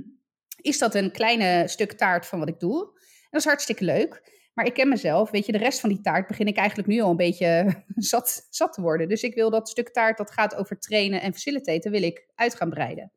[0.62, 2.93] is dat een kleine stuk taart van wat ik doe.
[3.34, 4.32] Dat is hartstikke leuk.
[4.54, 7.02] Maar ik ken mezelf, weet je, de rest van die taart begin ik eigenlijk nu
[7.02, 9.10] al een beetje zat, zat te worden.
[9.10, 12.56] Dus ik wil dat stuk taart dat gaat over trainen en facilitaten, wil ik uit
[12.56, 13.12] gaan breiden.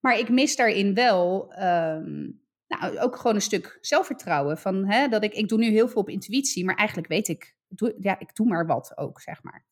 [0.00, 2.30] Maar ik mis daarin wel ehm,
[2.66, 4.58] nou, ook gewoon een stuk zelfvertrouwen.
[4.58, 7.54] Van, hè, dat ik, ik doe nu heel veel op intuïtie, maar eigenlijk weet ik,
[7.68, 9.66] doe, ja, ik doe maar wat ook, zeg maar.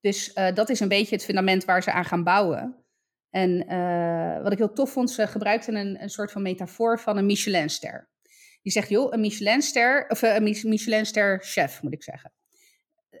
[0.00, 2.84] Dus uh, dat is een beetje het fundament waar ze aan gaan bouwen.
[3.30, 7.16] En uh, wat ik heel tof vond, ze gebruikten een, een soort van metafoor van
[7.16, 8.08] een Michelinster.
[8.62, 12.32] Die zegt, joh, een Michelinster, of uh, een Michelinster chef, moet ik zeggen.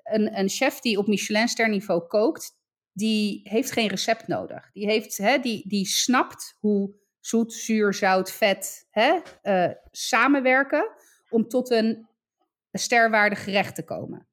[0.02, 2.58] Een, een chef die op Michelinster niveau kookt,
[2.92, 4.70] die heeft geen recept nodig.
[4.72, 10.90] Die, heeft, hè, die, die snapt hoe zoet, zuur, zout, vet hè, uh, samenwerken
[11.28, 12.08] om tot een
[12.72, 14.28] sterwaardig gerecht te komen.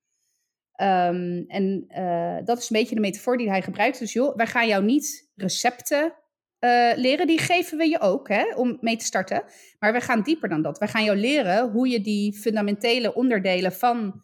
[0.82, 4.00] Um, en uh, dat is een beetje de metafoor die hij gebruikt.
[4.00, 6.16] Dus joh, wij gaan jou niet recepten
[6.60, 9.44] uh, leren, die geven we je ook hè, om mee te starten.
[9.80, 10.78] Maar we gaan dieper dan dat.
[10.78, 14.24] Wij gaan jou leren hoe je die fundamentele onderdelen van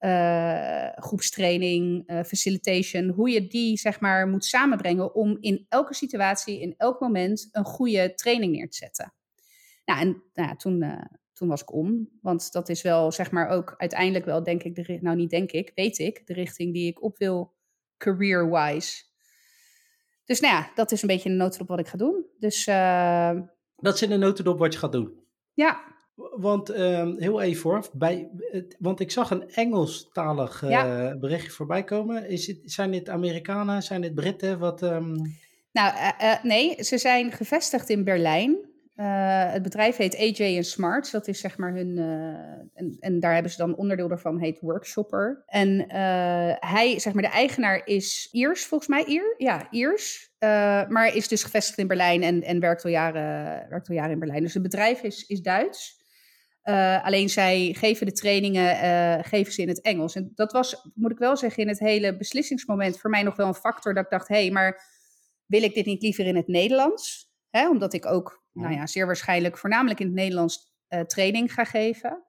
[0.00, 6.60] uh, groepstraining, uh, facilitation, hoe je die zeg maar moet samenbrengen om in elke situatie,
[6.60, 9.14] in elk moment een goede training neer te zetten.
[9.84, 10.84] Nou, en nou toen,
[11.32, 14.74] toen was ik om, want dat is wel zeg maar ook uiteindelijk wel, denk ik,
[14.74, 17.54] de, nou niet denk ik, weet ik, de richting die ik op wil
[17.96, 19.04] career-wise.
[20.28, 22.24] Dus nou ja, dat is een beetje een notendop wat ik ga doen.
[22.38, 22.64] Dus,
[23.76, 25.12] dat is in de notendop wat je gaat doen?
[25.52, 25.80] Ja,
[26.36, 28.30] want uh, heel even hoor, bij,
[28.78, 31.16] want ik zag een Engelstalig uh, ja.
[31.16, 32.28] berichtje voorbij komen.
[32.28, 34.58] Is het, zijn dit Amerikanen, zijn dit Britten?
[34.58, 35.16] Wat, um...
[35.72, 38.67] Nou, uh, nee, ze zijn gevestigd in Berlijn.
[39.02, 41.98] Het bedrijf heet AJ Smart, dat is zeg maar hun.
[42.74, 45.42] En, en, daar hebben ze dan onderdeel daarvan, heet Workshopper.
[45.46, 45.84] En
[46.60, 49.34] hij, zeg maar, de eigenaar is Iers, volgens mij Ier.
[49.36, 50.30] Ja, Iers.
[50.88, 54.18] maar is dus gevestigd in Berlijn en, en werkt, al jaren, werkt al jaren in
[54.18, 54.42] Berlijn.
[54.42, 55.98] Dus het bedrijf is, is Duits.
[57.02, 60.14] Alleen zij geven de trainingen geven ze in het Engels.
[60.14, 63.46] En dat was, moet ik wel zeggen, in het hele beslissingsmoment voor mij nog wel
[63.46, 64.80] een factor dat ik dacht: hé, hey, maar
[65.46, 67.27] wil ik dit niet liever in het Nederlands?
[67.50, 71.64] Hè, omdat ik ook, nou ja, zeer waarschijnlijk voornamelijk in het Nederlands uh, training ga
[71.64, 72.24] geven.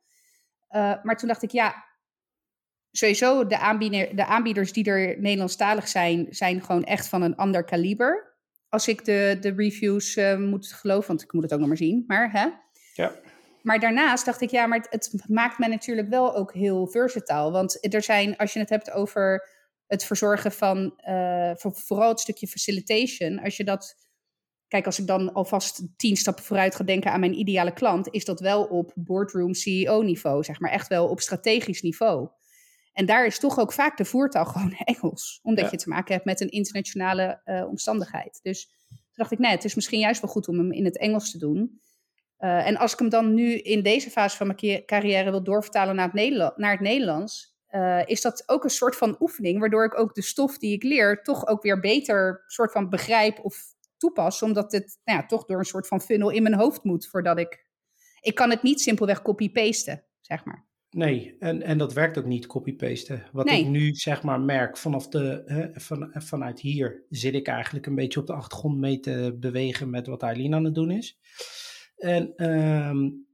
[1.03, 1.85] maar toen dacht ik: ja,
[2.91, 7.63] sowieso de, aanbieder, de aanbieders die er Nederlandstalig zijn, zijn gewoon echt van een ander
[7.63, 8.37] kaliber.
[8.69, 12.03] Als ik de, de reviews moet geloven, want ik moet het ook nog maar zien.
[12.07, 12.47] Maar hè.
[12.93, 13.11] Ja.
[13.61, 17.51] Maar daarnaast dacht ik, ja, maar het, het maakt me natuurlijk wel ook heel versatile.
[17.51, 19.49] Want er zijn, als je het hebt over
[19.87, 24.07] het verzorgen van uh, vooral het stukje facilitation, als je dat.
[24.69, 28.25] Kijk, als ik dan alvast tien stappen vooruit ga denken aan mijn ideale klant, is
[28.25, 32.29] dat wel op boardroom CEO-niveau, zeg maar, echt wel op strategisch niveau.
[32.93, 35.71] En daar is toch ook vaak de voertaal gewoon Engels, omdat ja.
[35.71, 38.39] je te maken hebt met een internationale uh, omstandigheid.
[38.41, 40.97] Dus toen dacht ik, nee, het is misschien juist wel goed om hem in het
[40.97, 41.81] Engels te doen.
[42.39, 45.95] Uh, en als ik hem dan nu in deze fase van mijn carrière wil doorvertalen
[45.95, 49.99] naar het, naar het Nederlands, uh, is dat ook een soort van oefening, waardoor ik
[49.99, 54.41] ook de stof die ik leer toch ook weer beter soort van begrijp of toepas,
[54.41, 57.39] omdat het nou ja, toch door een soort van funnel in mijn hoofd moet voordat
[57.39, 57.67] ik.
[58.21, 60.67] Ik kan het niet simpelweg copy-pasten, zeg maar.
[60.89, 63.23] Nee, en, en dat werkt ook niet copy-pasten.
[63.31, 63.59] Wat nee.
[63.59, 67.95] ik nu zeg maar merk vanaf de, hè, van, vanuit hier zit ik eigenlijk een
[67.95, 71.19] beetje op de achtergrond mee te bewegen met wat Eileen aan het doen is.
[71.95, 73.27] En um,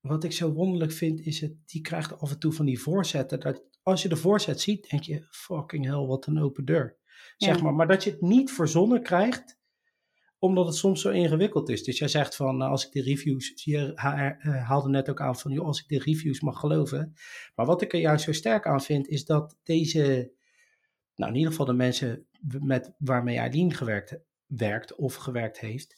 [0.00, 3.40] wat ik zo wonderlijk vind, is het, die krijgt af en toe van die voorzetten.
[3.40, 6.96] Dat als je de voorzet ziet, denk je, fucking hell, wat een open deur.
[7.36, 7.74] Zeg maar.
[7.74, 9.58] Maar dat je het niet verzonnen krijgt,
[10.38, 11.82] omdat het soms zo ingewikkeld is.
[11.84, 13.92] Dus jij zegt van, als ik de reviews, je
[14.64, 17.14] haalde net ook aan van, als ik de reviews mag geloven.
[17.54, 20.34] Maar wat ik er juist zo sterk aan vind, is dat deze
[21.16, 22.26] nou in ieder geval de mensen
[22.60, 25.96] met, waarmee Eileen gewerkt, werkt of gewerkt heeft,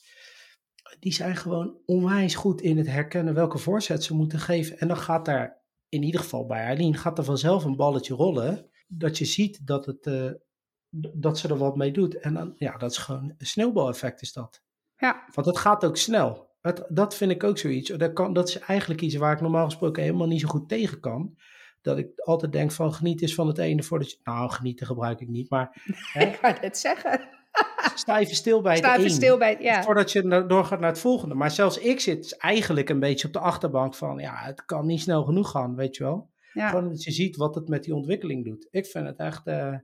[0.99, 4.79] die zijn gewoon onwijs goed in het herkennen welke voorzet ze moeten geven.
[4.79, 8.71] En dan gaat daar, in ieder geval bij Eileen, gaat er vanzelf een balletje rollen,
[8.87, 10.31] dat je ziet dat, het, uh,
[10.91, 12.19] dat ze er wat mee doet.
[12.19, 14.63] En dan, ja, dat is gewoon een sneeuwbaleffect is dat.
[14.97, 15.25] Ja.
[15.35, 16.51] Want het gaat ook snel.
[16.61, 17.91] Het, dat vind ik ook zoiets.
[17.91, 21.01] Dat, kan, dat is eigenlijk iets waar ik normaal gesproken helemaal niet zo goed tegen
[21.01, 21.37] kan
[21.83, 24.17] dat ik altijd denk van geniet eens van het ene voordat je...
[24.25, 25.83] Nou, genieten gebruik ik niet, maar...
[26.13, 27.29] Hè, ik kan het zeggen.
[27.95, 29.83] Sta even stil bij sta het even stil bij ja.
[29.83, 31.35] Voordat je doorgaat naar het volgende.
[31.35, 34.19] Maar zelfs ik zit eigenlijk een beetje op de achterbank van...
[34.19, 36.31] Ja, het kan niet snel genoeg gaan, weet je wel.
[36.53, 36.69] Ja.
[36.69, 38.69] Gewoon dat je ziet wat het met die ontwikkeling doet.
[38.71, 39.47] Ik vind het echt...
[39.47, 39.75] Uh,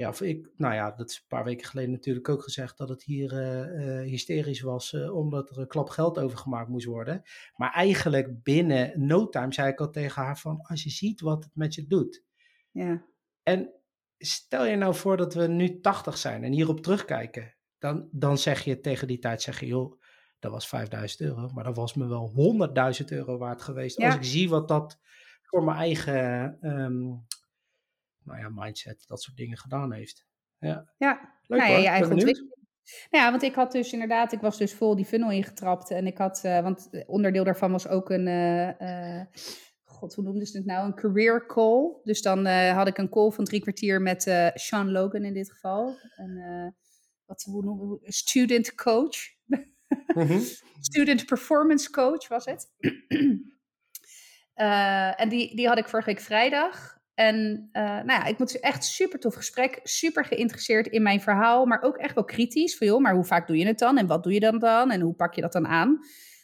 [0.00, 2.88] ja, of ik, nou ja, dat is een paar weken geleden natuurlijk ook gezegd dat
[2.88, 7.22] het hier uh, uh, hysterisch was, uh, omdat er een klap geld overgemaakt moest worden.
[7.56, 11.44] Maar eigenlijk binnen no time zei ik al tegen haar van, als je ziet wat
[11.44, 12.24] het met je doet.
[12.70, 13.06] Ja.
[13.42, 13.72] En
[14.18, 18.64] stel je nou voor dat we nu 80 zijn en hierop terugkijken, dan, dan zeg
[18.64, 20.00] je tegen die tijd, zeg je, joh,
[20.38, 22.32] dat was 5000 euro, maar dat was me wel
[23.00, 23.98] 100.000 euro waard geweest.
[23.98, 24.06] Ja.
[24.06, 24.98] Als ik zie wat dat
[25.42, 26.58] voor mijn eigen...
[26.60, 27.26] Um,
[28.24, 30.26] nou ja, mindset, dat soort dingen gedaan heeft.
[30.58, 31.38] Ja, ja.
[31.46, 32.58] Leuk, nou ja je eigen ontwikkeling.
[33.10, 35.90] Nou ja, want ik had dus inderdaad, ik was dus vol die funnel ingetrapt.
[35.90, 39.24] En ik had, uh, want onderdeel daarvan was ook een, uh, uh,
[39.84, 40.86] god, hoe noemden ze het nou?
[40.86, 42.00] Een career call.
[42.02, 44.22] Dus dan had ik een call van drie kwartier met
[44.54, 45.96] Sean Logan in dit geval.
[46.16, 46.74] Een,
[47.24, 48.12] wat, hoe noemen we?
[48.12, 49.16] Student coach.
[49.46, 50.40] Mm -hmm.
[50.90, 52.70] Student performance coach was het.
[55.16, 56.99] en die, die had ik vorige week vrijdag.
[57.20, 61.66] En uh, nou ja, ik moet echt super tof gesprek, super geïnteresseerd in mijn verhaal,
[61.66, 62.76] maar ook echt wel kritisch.
[62.76, 63.98] Van joh, maar hoe vaak doe je het dan?
[63.98, 64.90] En wat doe je dan dan?
[64.90, 65.98] En hoe pak je dat dan aan?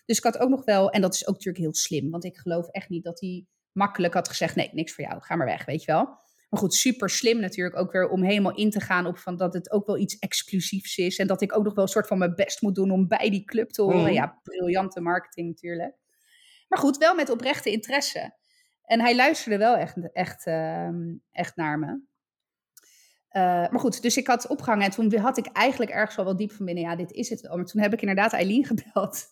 [0.06, 2.36] Dus ik had ook nog wel, en dat is ook natuurlijk heel slim, want ik
[2.36, 5.64] geloof echt niet dat hij makkelijk had gezegd: nee, niks voor jou, ga maar weg,
[5.64, 6.04] weet je wel.
[6.50, 9.54] Maar goed, super slim natuurlijk ook weer om helemaal in te gaan op van dat
[9.54, 11.18] het ook wel iets exclusiefs is.
[11.18, 13.30] En dat ik ook nog wel een soort van mijn best moet doen om bij
[13.30, 14.00] die club te horen.
[14.00, 14.12] Mm.
[14.12, 15.94] Ja, briljante marketing natuurlijk.
[16.68, 18.34] Maar goed, wel met oprechte interesse.
[18.86, 20.88] En hij luisterde wel echt, echt, uh,
[21.32, 22.00] echt naar me.
[23.36, 26.36] Uh, maar goed, dus ik had opgehangen en toen had ik eigenlijk ergens al wel
[26.36, 27.56] diep van binnen, ja, dit is het wel.
[27.56, 29.30] Maar toen heb ik inderdaad Eileen gebeld.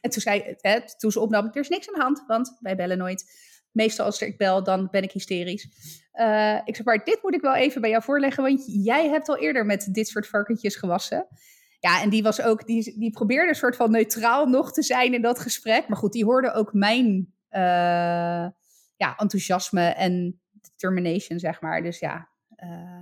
[0.00, 2.76] en toen zei, hè, toen ze opnam, er is niks aan de hand, want wij
[2.76, 3.44] bellen nooit.
[3.72, 5.68] Meestal als ik bel, dan ben ik hysterisch.
[6.14, 9.28] Uh, ik zeg maar, dit moet ik wel even bij jou voorleggen, want jij hebt
[9.28, 11.26] al eerder met dit soort varkentjes gewassen.
[11.80, 15.14] Ja, en die was ook, die, die probeerde een soort van neutraal nog te zijn
[15.14, 15.88] in dat gesprek.
[15.88, 18.46] Maar goed, die hoorde ook mijn uh,
[18.96, 21.82] ja, enthousiasme en determination, zeg maar.
[21.82, 22.28] Dus ja.
[22.56, 23.00] Uh,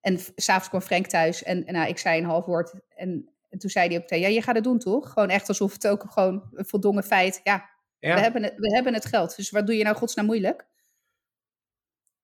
[0.00, 2.74] en s'avonds kwam Frank thuis en, en nou, ik zei een half woord.
[2.88, 5.12] En, en toen zei hij ook ja, je gaat het doen toch?
[5.12, 7.40] Gewoon echt alsof het ook gewoon een voldongen feit.
[7.44, 8.14] Ja, ja.
[8.14, 9.36] We, hebben het, we hebben het geld.
[9.36, 10.66] Dus wat doe je nou godsnaam moeilijk?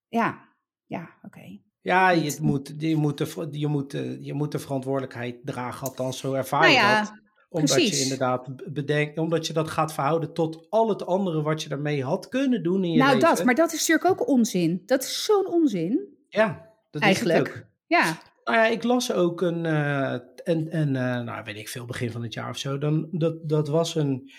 [0.08, 0.48] Ja,
[0.86, 1.26] ja, oké.
[1.26, 1.62] Okay.
[1.80, 6.32] Ja, je moet, je, moet de, je, moet, je moet de verantwoordelijkheid dragen, althans zo
[6.32, 7.12] ervaar je nou ja, dat
[7.48, 7.96] omdat Precies.
[7.96, 12.04] je inderdaad bedenkt, omdat je dat gaat verhouden tot al het andere wat je daarmee
[12.04, 13.22] had kunnen doen in je nou, leven.
[13.22, 14.82] Nou, dat, maar dat is natuurlijk ook onzin.
[14.86, 16.16] Dat is zo'n onzin.
[16.28, 17.46] Ja, dat Eigenlijk.
[17.46, 17.66] is het ook.
[17.86, 18.18] Ja.
[18.44, 22.10] Nou ja, ik las ook een, uh, een, een uh, nou weet ik veel, begin
[22.10, 22.78] van het jaar of zo.
[22.78, 24.30] Dan, dat, dat was een,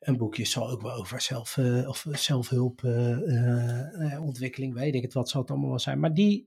[0.00, 2.82] een boekje, zal ook wel over zelf, uh, of zelfhulp,
[4.20, 6.00] ontwikkeling, weet ik het wat zal het allemaal wel zijn.
[6.00, 6.44] Maar die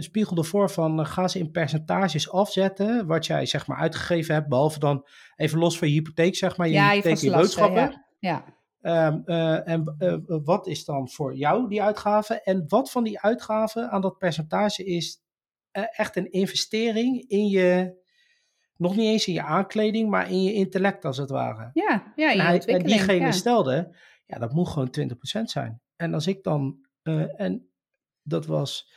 [0.00, 4.78] spiegelde voor van, ga ze in percentages afzetten, wat jij zeg maar uitgegeven hebt, behalve
[4.78, 8.06] dan even los van je hypotheek, zeg maar, je ja, hypotheek, je, je boodschappen.
[8.18, 8.44] Ja.
[8.80, 9.06] ja.
[9.06, 9.24] Um,
[9.64, 9.96] en
[10.44, 12.42] wat is dan voor jou die uitgave?
[12.42, 15.22] En wat van die uitgaven aan dat percentage is
[15.72, 17.96] echt een investering in je,
[18.78, 21.70] nog niet eens in je aankleding, maar in je intellect als het ware.
[21.72, 23.32] Ja, ja in je en, hij, en diegene ja.
[23.32, 25.80] stelde, ja, dat moet gewoon 20% zijn.
[25.96, 27.68] En als ik dan, uh, en
[28.22, 28.92] dat was,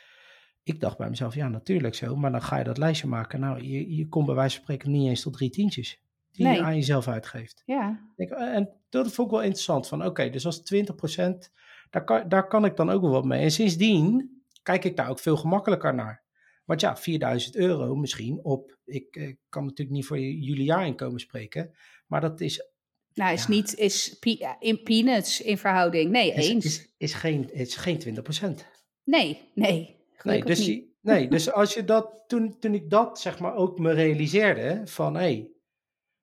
[0.64, 3.40] ik dacht bij mezelf, ja, natuurlijk zo, maar dan ga je dat lijstje maken.
[3.40, 6.56] Nou, je, je komt bij wijze van spreken niet eens tot drie tientjes die Nee.
[6.56, 7.64] je aan jezelf uitgeeft.
[7.66, 9.88] Ja, Ik, en dat vond ik wel interessant.
[9.88, 11.52] Van oké, dus als 20%,
[11.90, 13.44] daar kan, daar kan ik dan ook wel wat mee.
[13.44, 14.30] En sindsdien
[14.64, 16.24] kijk ik daar ook veel gemakkelijker naar.
[16.64, 18.78] Want ja, 4000 euro misschien op.
[18.86, 21.76] Ik eh, kan natuurlijk niet voor jullie jaarinkomen spreken.
[22.08, 22.70] Maar dat is,
[23.14, 23.50] nou is Ja.
[23.50, 26.12] niet, is pe- in peanuts in verhouding.
[26.12, 26.66] Nee, is, eens.
[26.66, 28.66] is, is, geen, is geen 20%.
[29.04, 30.00] Nee, nee.
[30.24, 33.80] Nee, dus, die- nee, dus als je dat, toen, toen ik dat zeg maar ook
[33.80, 35.52] me realiseerde, van hé, hey,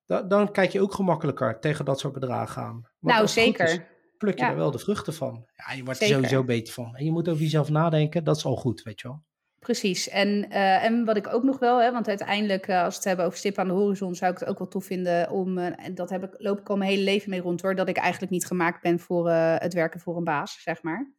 [0.07, 2.80] da- dan kijk je ook gemakkelijker tegen dat soort bedragen aan.
[2.99, 3.89] Want Nou, is, zeker.
[4.18, 4.51] pluk je Ja.
[4.51, 5.47] er wel de vruchten van.
[5.55, 6.97] Ja, je wordt er sowieso beter van.
[6.97, 9.22] En je moet over jezelf nadenken, dat is al goed, weet je wel.
[9.59, 10.09] Precies.
[10.09, 13.04] En, eh, en wat ik ook nog wel, hè, want uiteindelijk, eh, als we het
[13.04, 15.84] hebben over stip aan de horizon, zou ik het ook wel tof vinden om, eh,
[15.84, 17.96] en dat heb ik, loop ik al mijn hele leven mee rond hoor, dat ik
[17.96, 21.12] eigenlijk niet gemaakt ben voor eh, het werken voor een baas, zeg maar.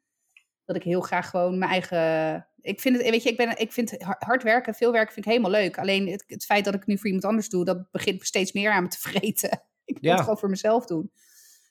[0.65, 3.71] Dat ik heel graag gewoon mijn eigen Ik vind het, weet je, ik, ben, ik
[3.71, 5.77] vind hard werken, veel werken vind ik helemaal leuk.
[5.77, 8.51] Alleen het, het feit dat ik het nu voor iemand anders doe, dat begint steeds
[8.51, 9.63] meer aan me te vreten.
[9.85, 11.11] ik wil het gewoon voor mezelf doen.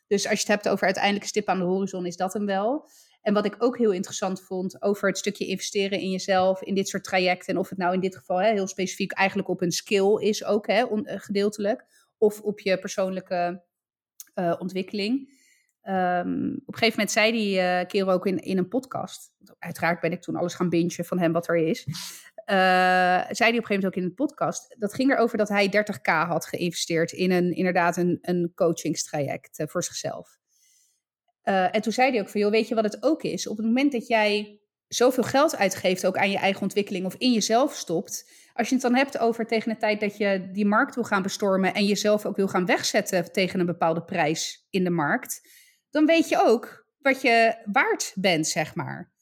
[0.06, 2.88] Dus als je het hebt over uiteindelijke stip aan de horizon, is dat hem wel.
[3.29, 6.89] En wat ik ook heel interessant vond over het stukje investeren in jezelf, in dit
[6.89, 7.55] soort trajecten.
[7.55, 10.45] En of het nou in dit geval hè, heel specifiek eigenlijk op een skill is
[10.45, 11.85] ook, hè, eh, gedeeltelijk.
[12.18, 13.62] Of op je persoonlijke
[14.35, 15.18] uh, ontwikkeling.
[15.83, 19.33] Um, op een gegeven moment zei die uh, kerel ook in, in een podcast.
[19.59, 21.85] Uiteraard ben ik toen alles gaan bingen van hem wat er is.
[22.45, 24.74] Zei hij op een gegeven moment ook in een podcast.
[24.79, 29.85] Dat ging erover dat hij 30k had geïnvesteerd in een, inderdaad een, een coachingstraject voor
[29.85, 30.38] zichzelf.
[31.49, 33.46] En toen zei hij ook van, joh, weet je wat het ook is?
[33.46, 37.32] Op het moment dat jij zoveel geld uitgeeft ook aan je eigen ontwikkeling of in
[37.32, 38.30] jezelf stopt.
[38.55, 41.22] Als je het dan hebt over tegen de tijd dat je die markt wil gaan
[41.22, 45.40] bestormen en jezelf ook wil gaan wegzetten tegen een bepaalde prijs in de markt
[45.90, 49.16] dan weet je ook wat je waard bent, zeg maar.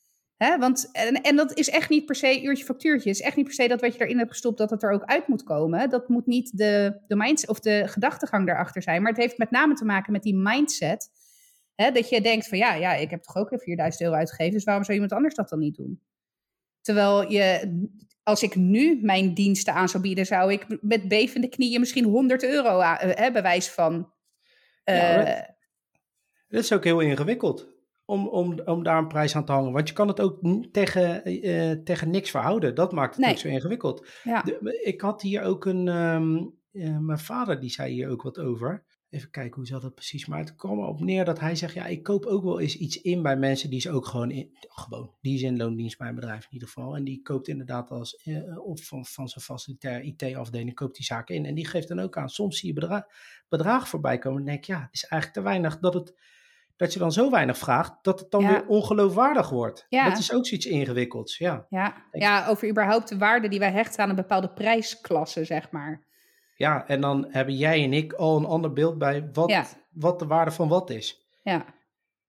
[0.58, 3.08] Want, en, en dat is echt niet per se uurtje factuurtje.
[3.08, 4.90] Het is echt niet per se dat wat je erin hebt gestopt, dat het er
[4.90, 5.90] ook uit moet komen.
[5.90, 9.02] Dat moet niet de, de mindset of de gedachtegang daarachter zijn.
[9.02, 11.10] Maar het heeft met name te maken met die mindset.
[11.76, 11.90] Hè?
[11.90, 14.84] Dat je denkt van ja, ja, ik heb toch ook 4000 euro uitgegeven, dus waarom
[14.84, 16.00] zou iemand anders dat dan niet doen?
[16.80, 17.74] Terwijl je,
[18.22, 22.44] als ik nu mijn diensten aan zou bieden, zou ik met bevende knieën misschien 100
[22.44, 24.12] euro aan, bewijs van.
[24.84, 25.24] Uh,
[26.48, 27.68] dat is ook heel ingewikkeld
[28.04, 29.72] om, om, om daar een prijs aan te hangen.
[29.72, 30.38] Want je kan het ook
[30.72, 32.74] tegen, uh, tegen niks verhouden.
[32.74, 33.34] Dat maakt het nee.
[33.34, 34.06] ook zo ingewikkeld.
[34.22, 34.42] Ja.
[34.42, 35.88] De, ik had hier ook een.
[35.88, 38.84] Um, uh, mijn vader die zei hier ook wat over.
[39.10, 40.26] Even kijken hoe zat dat precies.
[40.26, 43.00] Maar het kwam erop neer dat hij zegt: Ja, ik koop ook wel eens iets
[43.00, 44.56] in bij mensen die ze ook gewoon in.
[44.60, 46.96] Gewoon, die is in loondienst bij een bedrijf in ieder geval.
[46.96, 48.22] En die koopt inderdaad als.
[48.24, 51.44] Uh, of van, van zijn facilitair IT-afdeling koopt die zaken in.
[51.44, 52.28] En die geeft dan ook aan.
[52.28, 53.02] Soms zie je bedrag,
[53.48, 54.38] bedragen voorbij komen.
[54.40, 56.14] En denk Ja, het is eigenlijk te weinig dat het
[56.76, 59.86] dat je dan zo weinig vraagt, dat het dan weer ongeloofwaardig wordt.
[59.88, 60.08] Ja.
[60.08, 61.66] Dat is ook zoiets ingewikkelds, ja.
[61.68, 62.06] Ja.
[62.12, 66.05] ja, over überhaupt de waarde die wij hechten aan een bepaalde prijsklasse, zeg maar.
[66.56, 70.26] Ja, en dan hebben jij en ik al een ander beeld bij wat, wat de
[70.26, 71.26] waarde van wat is.
[71.42, 71.64] Ja.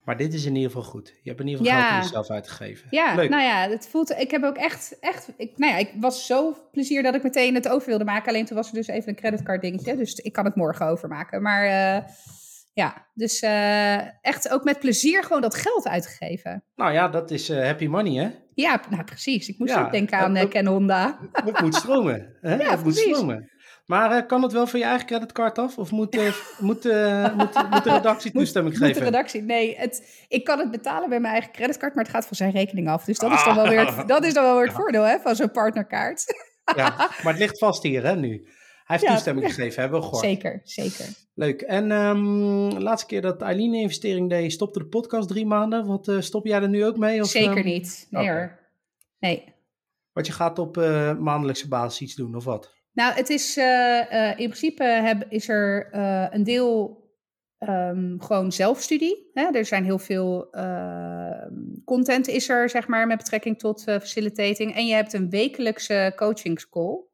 [0.07, 1.07] Maar dit is in ieder geval goed.
[1.07, 1.91] Je hebt in ieder geval ja.
[1.91, 2.87] geld jezelf uitgegeven.
[2.89, 3.29] Ja, Leuk.
[3.29, 4.09] nou ja, het voelt.
[4.09, 5.29] Ik heb ook echt, echt.
[5.37, 8.29] Ik, nou ja, ik was zo plezier dat ik meteen het over wilde maken.
[8.29, 9.95] Alleen toen was er dus even een creditcard dingetje.
[9.95, 11.41] Dus ik kan het morgen overmaken.
[11.41, 12.03] Maar uh,
[12.73, 16.63] ja, dus uh, echt ook met plezier gewoon dat geld uitgegeven.
[16.75, 18.29] Nou ja, dat is uh, happy money, hè?
[18.53, 19.47] Ja, nou precies.
[19.47, 21.19] Ik moest ook denken aan Ken Honda.
[21.45, 22.35] Het moet stromen.
[22.41, 22.55] Hè?
[22.55, 23.49] Ja, het moet stromen.
[23.87, 25.77] Maar kan het wel van je eigen creditcard af?
[25.77, 26.15] Of moet,
[26.59, 26.83] moet,
[27.33, 29.03] moet, moet de redactie toestemming moet, geven?
[29.03, 29.41] Moet de redactie?
[29.41, 32.51] Nee, het, ik kan het betalen bij mijn eigen creditcard, maar het gaat van zijn
[32.51, 33.05] rekening af.
[33.05, 35.19] Dus dat is dan wel weer het, dat is dan wel weer het voordeel hè,
[35.19, 36.25] van zo'n partnerkaart.
[36.75, 38.47] Ja, maar het ligt vast hier, hè, nu?
[38.83, 40.25] Hij heeft toestemming gegeven, hebben we gehoord.
[40.25, 41.05] Zeker, zeker.
[41.33, 41.61] Leuk.
[41.61, 45.85] En um, laatste keer dat Eileen een investering deed, stopte de podcast drie maanden.
[45.85, 47.21] Wat uh, stop jij er nu ook mee?
[47.21, 47.63] Of, zeker um...
[47.65, 48.07] niet.
[48.09, 48.35] Nee okay.
[48.35, 48.59] hoor.
[49.19, 49.53] Nee.
[50.13, 52.76] Want je gaat op uh, maandelijkse basis iets doen, of wat?
[52.97, 55.95] Nou, het is uh, in principe heb, is er
[56.33, 57.05] een deel
[57.59, 59.29] um, gewoon zelfstudie.
[59.33, 59.51] Hè?
[59.51, 60.49] Er zijn heel veel
[61.85, 64.75] content is er, zeg maar, met betrekking tot facilitating.
[64.75, 67.05] En je hebt een wekelijkse coachingscall.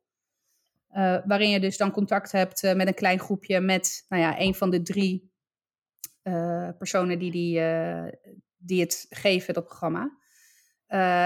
[0.96, 4.56] Uh, waarin je dus dan contact hebt met een klein groepje met nou ja, een
[4.56, 5.32] van de drie
[6.78, 7.62] personen die, die,
[8.58, 10.18] die het geven, dat programma.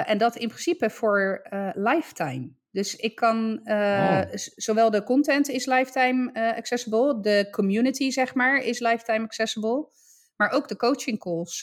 [0.06, 2.57] en dat in principe voor lifetime.
[2.72, 4.22] Dus ik kan, oh.
[4.56, 9.88] zowel de content is lifetime accessible, de community zeg maar is lifetime accessible,
[10.36, 11.62] maar ook de coaching calls.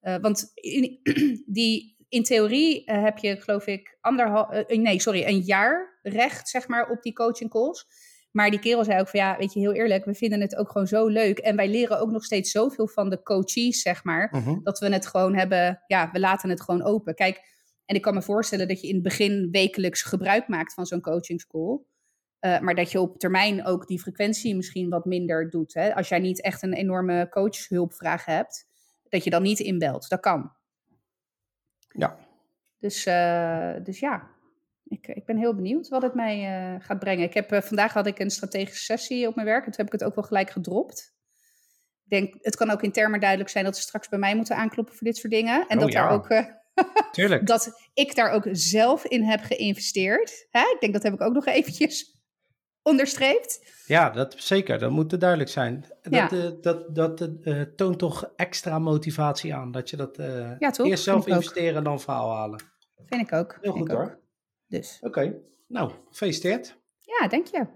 [0.00, 1.00] want in,
[1.46, 6.90] die, in theorie heb je geloof ik anderhalf, nee sorry, een jaar recht, zeg maar,
[6.90, 7.86] op die coaching calls.
[8.30, 10.70] Maar die kerel zei ook van ja, weet je, heel eerlijk, we vinden het ook
[10.70, 11.38] gewoon zo leuk.
[11.38, 14.58] En wij leren ook nog steeds zoveel van de coaches, zeg maar, mhm.
[14.62, 17.14] dat we het gewoon hebben, ja, we laten het gewoon open.
[17.14, 17.40] Kijk,
[17.88, 21.00] en ik kan me voorstellen dat je in het begin wekelijks gebruik maakt van zo'n
[21.00, 21.80] coachingscall.
[22.40, 25.74] Uh, maar dat je op termijn ook die frequentie misschien wat minder doet.
[25.74, 25.94] Hè?
[25.94, 28.66] Als jij niet echt een enorme coachhulpvraag hebt,
[29.08, 30.08] dat je dan niet inbelt.
[30.08, 30.52] Dat kan.
[31.88, 32.18] Ja.
[32.78, 34.30] Dus, uh, dus ja,
[34.84, 37.24] ik, ik ben heel benieuwd wat het mij uh, gaat brengen.
[37.24, 39.64] Ik heb, vandaag had ik een strategische sessie op mijn werk.
[39.64, 41.16] En toen heb ik het ook wel gelijk gedropt.
[42.04, 44.56] Ik denk, het kan ook in termen duidelijk zijn dat ze straks bij mij moeten
[44.56, 45.66] aankloppen voor dit soort dingen.
[45.68, 46.02] En oh, dat, ja.
[46.02, 46.28] daar ook,
[47.12, 47.46] Tuurlijk.
[47.46, 50.46] dat ik daar ook zelf in heb geïnvesteerd.
[50.50, 50.60] Hè?
[50.60, 52.16] Ik denk dat heb ik ook nog eventjes
[52.82, 53.76] onderstreept.
[53.86, 54.78] Ja, dat zeker.
[54.78, 55.84] Dat moet duidelijk zijn.
[56.02, 56.30] Dat, Ja.
[56.30, 59.70] eh, dat, dat eh, toont toch extra motivatie aan.
[59.72, 60.16] Dat je dat
[60.58, 60.86] Ja, toch?
[60.86, 62.60] eerst zelf investeren en dan verhaal halen.
[63.06, 63.58] Vind ik ook.
[63.60, 64.18] Heel vind goed hoor.
[64.66, 65.34] Dus Oké,
[65.68, 66.76] nou, gefeliciteerd.
[67.00, 67.66] ja, denk je.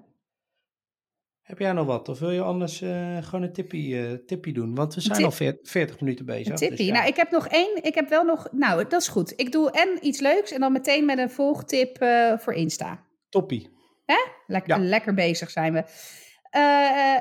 [1.43, 2.09] Heb jij nog wat?
[2.09, 4.75] Of wil je anders uh, gewoon een tippie, uh, tippie doen?
[4.75, 5.25] Want we zijn tip.
[5.25, 6.49] al 40, 40 minuten bezig.
[6.49, 6.77] Een tippie.
[6.77, 6.93] Dus ja.
[6.93, 7.83] Nou, ik heb nog één.
[7.83, 8.49] Ik heb wel nog...
[8.53, 9.33] Nou, dat is goed.
[9.37, 13.07] Ik doe en iets leuks en dan meteen met een volgtip uh, voor Insta.
[13.29, 13.71] Toppie.
[14.05, 14.17] Hè?
[14.47, 14.85] Lekker, ja.
[14.85, 15.85] lekker bezig zijn we.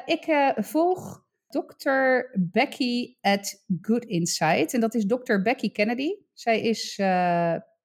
[0.05, 2.39] ik volg Dr.
[2.39, 4.73] Becky at Good Insight.
[4.73, 5.41] En dat is Dr.
[5.43, 6.09] Becky Kennedy.
[6.33, 7.01] Zij is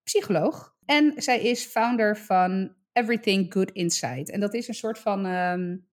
[0.02, 0.74] psycholoog.
[0.84, 4.30] En zij is founder van Everything Good Insight.
[4.30, 5.26] En dat is een soort van...
[5.26, 5.85] Um,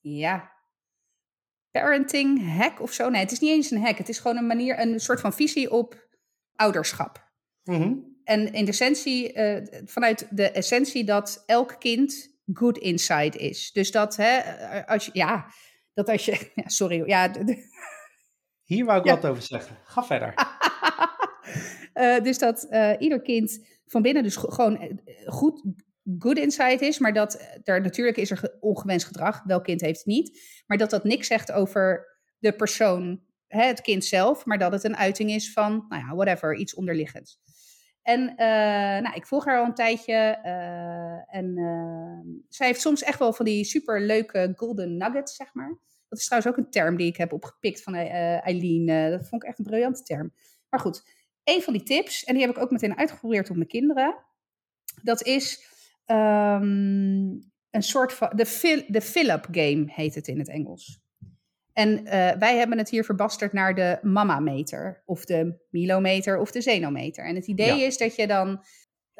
[0.00, 0.52] ja,
[1.70, 3.08] parenting hack of zo.
[3.08, 3.98] Nee, het is niet eens een hack.
[3.98, 6.08] Het is gewoon een manier, een soort van visie op
[6.54, 7.30] ouderschap.
[7.64, 8.16] Mm -hmm.
[8.24, 13.72] En in de essentie, uh, vanuit de essentie dat elk kind good inside is.
[13.72, 14.40] Dus dat, hè,
[14.86, 15.46] als je, ja,
[15.94, 17.30] dat als je, ja, sorry, ja.
[18.64, 19.14] Hier wou ik ja.
[19.14, 19.78] wat over zeggen.
[19.84, 20.34] Ga verder.
[21.94, 25.62] uh, dus dat uh, ieder kind van binnen dus gewoon goed,
[26.18, 30.06] good inside is, maar dat er natuurlijk is er ongewenst gedrag, welk kind heeft het
[30.06, 32.06] niet, maar dat dat niks zegt over
[32.38, 36.14] de persoon, hè, het kind zelf, maar dat het een uiting is van, nou ja,
[36.14, 37.40] whatever, iets onderliggends.
[38.02, 38.36] En uh,
[39.02, 41.54] nou, ik volg haar al een tijdje uh, en
[42.48, 45.78] zij heeft soms echt wel van die super leuke golden nuggets, zeg maar.
[46.08, 48.86] Dat is trouwens ook een term die ik heb opgepikt van Eileen.
[49.10, 50.32] dat vond ik echt een briljante term.
[50.68, 51.02] Maar goed,
[51.44, 54.16] een van die tips, en die heb ik ook meteen uitgeprobeerd op mijn kinderen.
[55.02, 55.66] Dat is
[56.10, 58.32] um, een soort van.
[58.34, 61.00] De, fill, de fill-up game heet het in het Engels.
[61.72, 66.60] En uh, wij hebben het hier verbasterd naar de mama-meter, of de milometer, of de
[66.60, 67.24] zenometer.
[67.24, 67.86] En het idee ja.
[67.86, 68.64] is dat je dan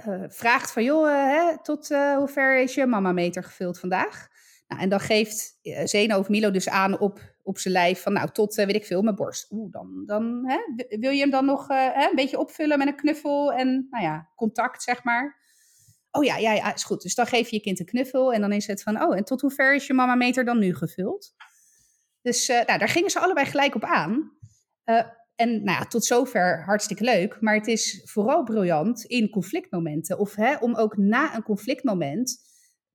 [0.06, 4.28] uh, vraagt van, joh, uh, hè, tot hoe ver is je mama-meter gevuld vandaag?
[4.68, 8.28] Nou, en dan geeft Zeno of Milo dus aan op, op zijn lijf van, nou,
[8.32, 9.52] tot, weet ik veel, mijn borst.
[9.52, 12.96] Oeh, dan, dan hè, wil je hem dan nog hè, een beetje opvullen met een
[12.96, 15.37] knuffel en, nou ja, contact, zeg maar.
[16.18, 17.02] Oh ja, ja, ja, is goed.
[17.02, 19.24] Dus dan geef je je kind een knuffel en dan is het van, oh, en
[19.24, 21.34] tot hoe ver is je mama meter dan nu gevuld?
[22.22, 24.38] Dus uh, nou, daar gingen ze allebei gelijk op aan.
[24.84, 25.02] Uh,
[25.34, 30.18] en nou ja, tot zover hartstikke leuk, maar het is vooral briljant in conflictmomenten.
[30.18, 32.38] Of hè, om ook na een conflictmoment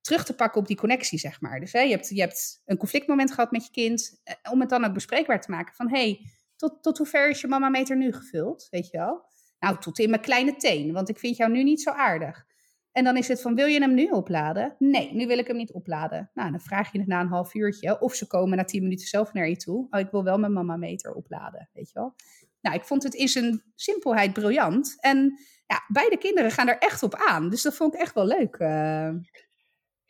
[0.01, 1.59] terug te pakken op die connectie, zeg maar.
[1.59, 4.69] Dus hè, je, hebt, je hebt een conflictmoment gehad met je kind, eh, om het
[4.69, 5.75] dan ook bespreekbaar te maken.
[5.75, 6.19] Van, hey,
[6.55, 9.25] tot, tot hoe ver is je mama meter nu gevuld, weet je wel?
[9.59, 12.45] Nou, tot in mijn kleine teen, want ik vind jou nu niet zo aardig.
[12.93, 14.75] En dan is het van, wil je hem nu opladen?
[14.79, 16.29] Nee, nu wil ik hem niet opladen.
[16.33, 18.01] Nou, dan vraag je het na een half uurtje.
[18.01, 19.87] Of ze komen na tien minuten zelf naar je toe.
[19.89, 22.15] Oh, ik wil wel mijn mama meter opladen, weet je wel.
[22.61, 24.95] Nou, ik vond het in zijn simpelheid briljant.
[24.99, 27.49] En ja, beide kinderen gaan er echt op aan.
[27.49, 28.57] Dus dat vond ik echt wel leuk.
[28.59, 29.09] Uh...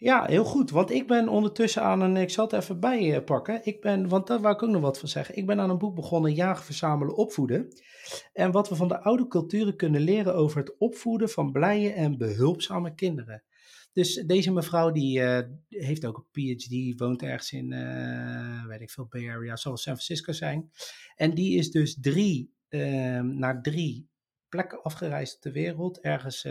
[0.04, 0.70] Ja, heel goed.
[0.70, 2.18] Want ik ben ondertussen aan een.
[2.18, 3.66] Ik zal het even bij pakken.
[3.66, 5.36] Ik ben, want daar wou ik ook nog wat van zeggen.
[5.36, 7.68] Ik ben aan een boek begonnen: Jagen, Verzamelen, Opvoeden.
[8.34, 12.18] En wat we van de oude culturen kunnen leren over het opvoeden van blije en
[12.18, 13.44] behulpzame kinderen.
[13.94, 15.40] Dus deze mevrouw die uh,
[15.70, 19.94] heeft ook een PhD, woont ergens in, uh, weet ik veel, Bay Area, zal San
[19.94, 20.72] Francisco zijn.
[21.16, 24.10] En die is dus drie, uh, naar drie
[24.50, 26.00] plekken afgereisd de wereld.
[26.00, 26.48] Ergens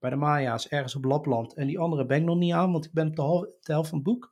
[0.00, 1.54] bij de Maya's, ergens op Lapland.
[1.54, 3.98] En die andere ben ik nog niet aan, want ik ben op de, helft van
[3.98, 4.30] het boek.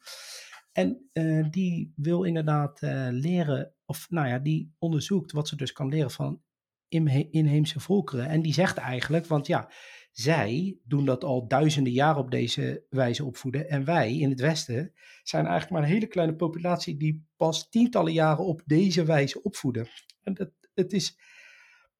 [0.72, 5.72] En uh, die wil inderdaad uh, leren, of nou ja, die onderzoekt wat ze dus
[5.72, 6.42] kan leren van
[7.30, 8.28] inheemse volkeren.
[8.28, 9.70] En die zegt eigenlijk, want ja,
[10.12, 13.68] zij doen dat al duizenden jaren op deze wijze opvoeden.
[13.68, 14.92] En wij in het Westen
[15.22, 19.88] zijn eigenlijk maar een hele kleine populatie die pas tientallen jaren op deze wijze opvoeden.
[20.22, 21.18] En dat, het is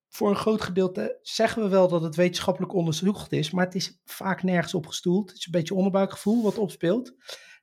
[0.09, 4.00] voor een groot gedeelte zeggen we wel dat het wetenschappelijk onderzocht is, maar het is
[4.04, 5.28] vaak nergens op gestoeld.
[5.28, 7.14] Het is een beetje onderbuikgevoel wat opspeelt.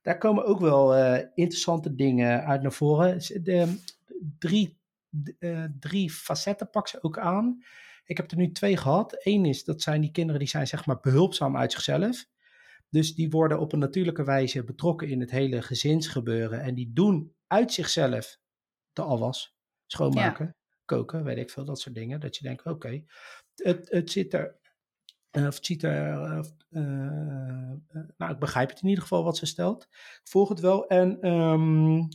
[0.01, 3.17] Daar komen ook wel uh, interessante dingen uit naar voren.
[3.43, 3.79] De,
[4.39, 4.79] drie,
[5.39, 7.63] uh, drie facetten pak ze ook aan.
[8.05, 9.15] Ik heb er nu twee gehad.
[9.19, 12.25] Eén is, dat zijn die kinderen die zijn zeg maar behulpzaam uit zichzelf.
[12.89, 16.61] Dus die worden op een natuurlijke wijze betrokken in het hele gezinsgebeuren.
[16.61, 18.37] En die doen uit zichzelf
[18.93, 20.55] de afwas, schoonmaken.
[20.86, 22.19] Koken, weet ik veel, dat soort dingen.
[22.19, 23.03] Dat je denkt, oké,
[23.55, 24.59] het, het zit er
[25.38, 26.07] uh, of het ziet er.
[26.07, 29.83] Uh, uh, nou, ik begrijp het in ieder geval wat ze stelt.
[29.91, 30.88] Ik volg het wel.
[30.88, 32.07] En um,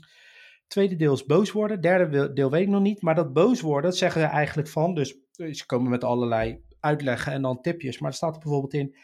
[0.66, 1.80] tweede deel is boos worden.
[1.80, 3.02] Derde deel weet ik nog niet.
[3.02, 4.94] Maar dat boos worden, dat zeggen ze eigenlijk van.
[4.94, 7.98] Dus ze komen met allerlei uitleggen en dan tipjes.
[7.98, 8.96] Maar er staat er bijvoorbeeld in: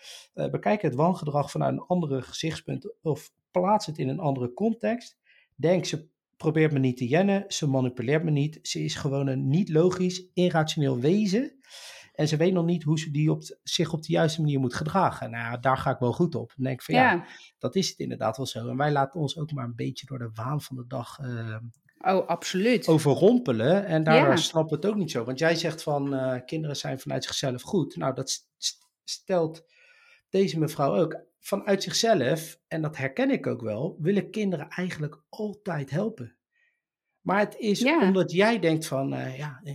[0.50, 2.94] bekijk het wangedrag vanuit een andere gezichtspunt.
[3.02, 5.18] Of plaats het in een andere context.
[5.54, 7.45] Denk ze probeert me niet te jennen.
[7.49, 8.59] Ze manipuleert me niet.
[8.62, 11.57] Ze is gewoon een niet logisch, irrationeel wezen.
[12.16, 14.74] En ze weet nog niet hoe ze die op, zich op de juiste manier moet
[14.74, 15.30] gedragen.
[15.30, 16.53] Nou, daar ga ik wel goed op.
[16.57, 17.26] Dan denk ik van ja, ja
[17.59, 18.68] dat is het inderdaad wel zo.
[18.68, 21.57] En wij laten ons ook maar een beetje door de waan van de dag uh,
[21.99, 22.89] oh, absoluut.
[22.89, 23.87] overrompelen.
[23.87, 24.37] En daardoor ja.
[24.37, 25.24] snappen we het ook niet zo.
[25.24, 27.97] Want jij zegt van uh, kinderen zijn vanuit zichzelf goed.
[27.97, 28.39] Nou, dat
[29.05, 29.64] stelt
[30.28, 31.24] deze mevrouw ook.
[31.47, 36.36] Vanuit zichzelf, en dat herken ik ook wel, willen kinderen eigenlijk altijd helpen.
[37.20, 38.01] Maar het is Ja.
[38.03, 39.74] omdat jij denkt van, eh, ja, eh,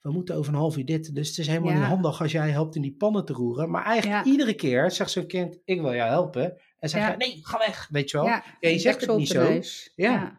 [0.00, 1.14] we moeten over een half uur dit.
[1.14, 1.78] Dus het is helemaal Ja.
[1.78, 3.70] niet handig als jij helpt in die pannen te roeren.
[3.70, 4.30] Maar eigenlijk Ja.
[4.32, 6.60] iedere keer zegt zo'n kind, ik wil jou helpen.
[6.78, 7.10] En zeg Ja.
[7.10, 8.26] je, nee, ga weg, weet je wel.
[8.60, 9.60] Je zegt het niet zo.
[9.96, 10.38] Ja.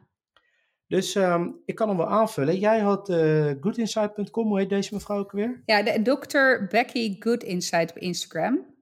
[0.87, 2.59] Dus ehm, ik kan hem wel aanvullen.
[2.59, 5.61] Jij had eh goodinsight.com, hoe heet deze mevrouw ook weer?
[5.65, 6.67] Ja, de, Dr.
[6.75, 8.74] Becky Good Insight op Instagram.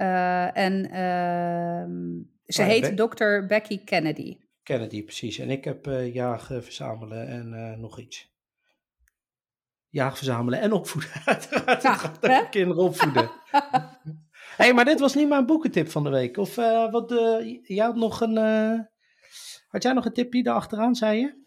[0.00, 3.46] Eh, en ehm, ze heet Be- Dr.
[3.46, 4.36] Becky Kennedy.
[4.62, 5.38] Kennedy, precies.
[5.38, 8.28] En ik heb eh jagen, verzamelen en eh, nog iets.
[9.88, 11.10] Jagen, verzamelen en opvoeden.
[11.24, 13.30] Uiteraard, Ja, gaat over kinderen opvoeden.
[13.50, 13.60] Hé,
[14.64, 16.36] hey, maar dit was niet mijn boekentip van de week.
[16.36, 18.36] Of eh, wat, eh, jij had nog een...
[18.38, 18.78] eh,
[19.68, 21.38] had jij nog een tipje daarachteraan, zei je?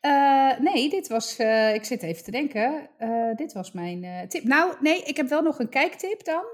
[0.00, 1.36] Eh, nee, dit was.
[1.36, 2.90] eh, ik zit even te denken.
[2.98, 4.44] Eh, dit was mijn eh, tip.
[4.44, 6.44] Nou, nee, ik heb wel nog een kijktip dan.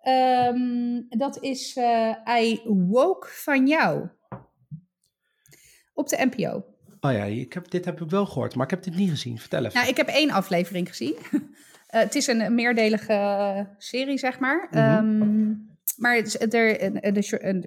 [0.00, 4.08] Ehm, dat is eh I Woke van jou.
[5.94, 6.64] Op de NPO.
[7.00, 9.38] Oh ja, ik heb, dit heb ik wel gehoord, maar ik heb dit niet gezien.
[9.38, 9.74] Vertel even.
[9.78, 11.16] Nou, ik heb één aflevering gezien.
[11.90, 14.68] Eh, het is een meerdelige serie, zeg maar.
[14.70, 14.78] Mhm.
[14.78, 15.48] Ehm,
[15.96, 17.06] maar het is, er, een,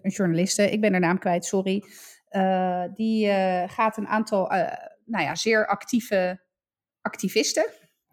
[0.04, 1.84] een, journaliste, ik ben haar naam kwijt, sorry.
[2.30, 6.42] eh, die eh, gaat een aantal, eh, nou ja, zeer actieve
[7.02, 7.66] activisten.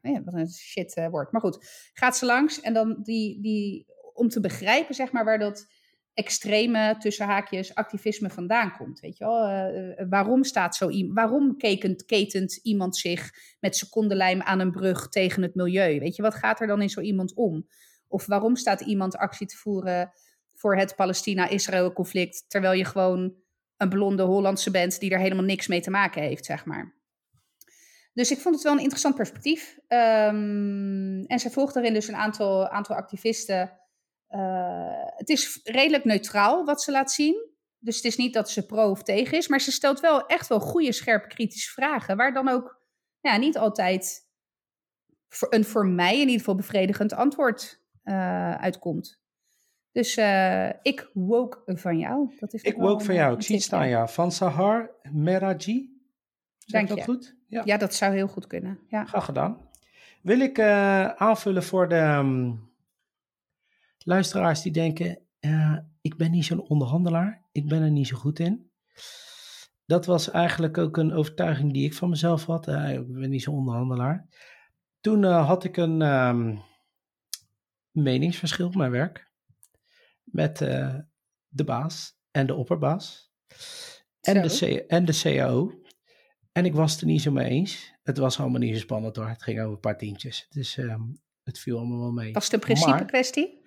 [0.02, 1.32] Ja, wat een shit eh, woord.
[1.32, 3.86] Maar goed, gaat ze langs en dan die, die,
[4.20, 5.66] om te begrijpen, zeg maar, waar dat
[6.14, 9.00] extreme, tussen haakjes, activisme vandaan komt.
[9.00, 9.44] Weet je wel?
[9.44, 14.70] Eh, eh, waarom staat zo iemand, waarom ketent, ketent iemand zich met secondenlijm aan een
[14.70, 15.98] brug tegen het milieu?
[15.98, 17.66] Weet je, wat gaat er dan in zo iemand om?
[18.08, 20.12] Of waarom staat iemand actie te voeren
[20.54, 23.34] voor het Palestina-Israël conflict, terwijl je gewoon
[23.76, 26.98] een blonde Hollandse bent die er helemaal niks mee te maken heeft, zeg maar.
[28.12, 29.78] Dus ik vond het wel een interessant perspectief.
[29.86, 33.79] Ehm, en zij volgt daarin dus een aantal, aantal activisten.
[34.30, 37.48] Eh, het is redelijk neutraal wat ze laat zien.
[37.78, 40.48] Dus het is niet dat ze pro of tegen is, maar ze stelt wel echt
[40.48, 42.16] wel goede, scherpe, kritische vragen.
[42.16, 42.80] Waar dan ook
[43.20, 44.28] ja, niet altijd
[45.48, 49.20] een voor mij in ieder geval bevredigend antwoord eh, uitkomt.
[49.92, 52.34] Dus eh, ik woke van jou.
[52.38, 53.34] Dat is ik woke van jou.
[53.34, 54.08] Ik zie het staan, ja.
[54.08, 56.00] Van Sahar Meraji.
[56.58, 57.04] Zeg Dank dat je.
[57.04, 57.36] goed?
[57.46, 57.62] Ja.
[57.64, 58.78] Ja, dat zou heel goed kunnen.
[58.88, 59.04] Ja.
[59.04, 59.68] Graag gedaan.
[60.22, 60.60] Wil ik
[61.16, 62.52] aanvullen voor de ehm,
[64.05, 68.38] luisteraars die denken: eh, ik ben niet zo'n onderhandelaar, ik ben er niet zo goed
[68.38, 68.70] in.
[69.86, 72.68] Dat was eigenlijk ook een overtuiging die ik van mezelf had.
[72.68, 74.28] Eh, ik ben niet zo'n onderhandelaar.
[75.01, 76.57] Toen eh, had ik een ehm,
[77.90, 79.30] meningsverschil op mijn werk
[80.24, 80.59] met
[81.48, 83.32] de baas en de opperbaas
[84.20, 84.59] en de.
[84.59, 85.80] C- en de CAO.
[86.53, 87.94] En ik was het er niet zo mee eens.
[88.03, 89.28] Het was allemaal niet zo spannend hoor.
[89.28, 90.46] Het ging over een paar tientjes.
[90.48, 91.03] Dus ehm,
[91.51, 92.32] het viel allemaal wel mee.
[92.32, 93.59] Was het een principe Maar- kwestie?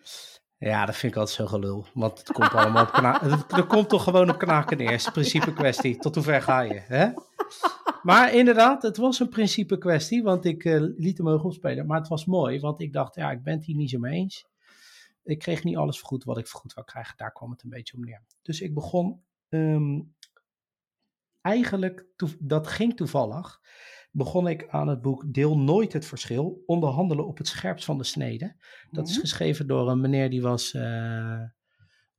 [0.57, 1.85] Ja, dat vind ik altijd zo gelul.
[1.93, 3.31] Want het komt allemaal op knaken.
[3.31, 5.09] Het, er komt toch gewoon op knaken neer.
[5.11, 5.97] Principe kwestie.
[5.97, 6.79] Tot hoe ver ga je?
[6.79, 7.11] Hè?
[8.03, 10.23] Maar inderdaad, het was een principe kwestie.
[10.23, 11.85] Want ik eh, liet hem ook opspelen.
[11.85, 12.59] Maar het was mooi.
[12.59, 14.45] Want ik dacht, ja, ik ben het hier niet zo mee eens.
[15.23, 17.17] Ik kreeg niet alles vergoed wat ik vergoed wou krijgen.
[17.17, 18.21] Daar kwam het een beetje om neer.
[18.41, 19.99] Dus ik begon ehm,
[21.41, 22.05] eigenlijk,
[22.39, 23.61] dat ging toevallig,
[24.15, 28.03] begon ik aan het boek Deel nooit het verschil, onderhandelen op het scherpst van de
[28.03, 28.55] snede.
[28.91, 29.21] Dat is Mhm.
[29.21, 31.39] geschreven door een meneer die was eh,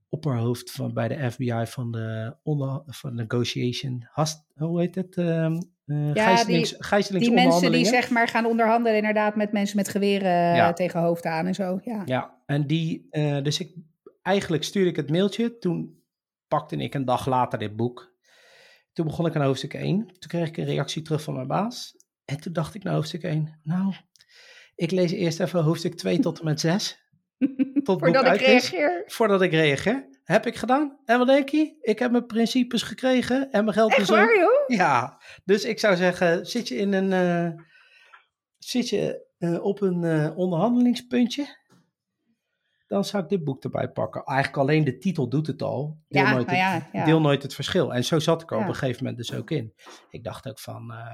[0.09, 5.17] opperhoofd van, bij de FBI van de onder, van negotiation, hast, hoe heet het?
[5.17, 5.53] ehm
[5.87, 7.19] eh Ja, gijzelings, die-.
[7.19, 10.73] Die mensen die zeg maar gaan onderhandelen inderdaad met mensen met geweren eh, Ja.
[10.73, 11.81] tegen hoofd aan en zo.
[11.83, 12.03] Ja.
[12.05, 13.09] Ja, en die,
[13.43, 13.75] dus ik,
[14.23, 15.59] eigenlijk stuurde ik het mailtje.
[15.59, 16.03] Toen
[16.49, 18.14] pakte ik een dag later dit boek.
[18.95, 20.07] Toen begon ik aan hoofdstuk 1.
[20.07, 21.97] Toen kreeg ik een reactie terug van mijn baas.
[22.25, 23.61] En toen dacht ik naar hoofdstuk 1.
[23.63, 23.95] Nou,
[24.75, 27.03] ik lees eerst even hoofdstuk 2 tot en met 6.
[27.39, 28.47] Tot het boek Voordat ik is.
[28.47, 29.03] reageer.
[29.07, 30.09] Voordat ik reageer.
[30.25, 30.99] Heb ik gedaan.
[31.05, 31.77] En wat denk je?
[31.81, 33.51] Ik heb mijn principes gekregen.
[33.51, 34.79] En mijn geld Echt is waar, joh?
[34.79, 37.61] Ja, dus ik zou zeggen, zit je in een, eh,
[38.59, 41.47] zit je eh, op een eh, onderhandelingspuntje,
[42.87, 44.25] dan zou ik dit boek erbij pakken.
[44.25, 45.99] Eigenlijk alleen de titel doet het al.
[46.09, 47.05] Deel, Ja, nooit, nou het, ja, ja.
[47.05, 47.95] deel nooit het verschil.
[47.95, 49.75] En zo zat ik er op een gegeven moment dus ook in.
[50.11, 51.07] Ik dacht ook van, eh,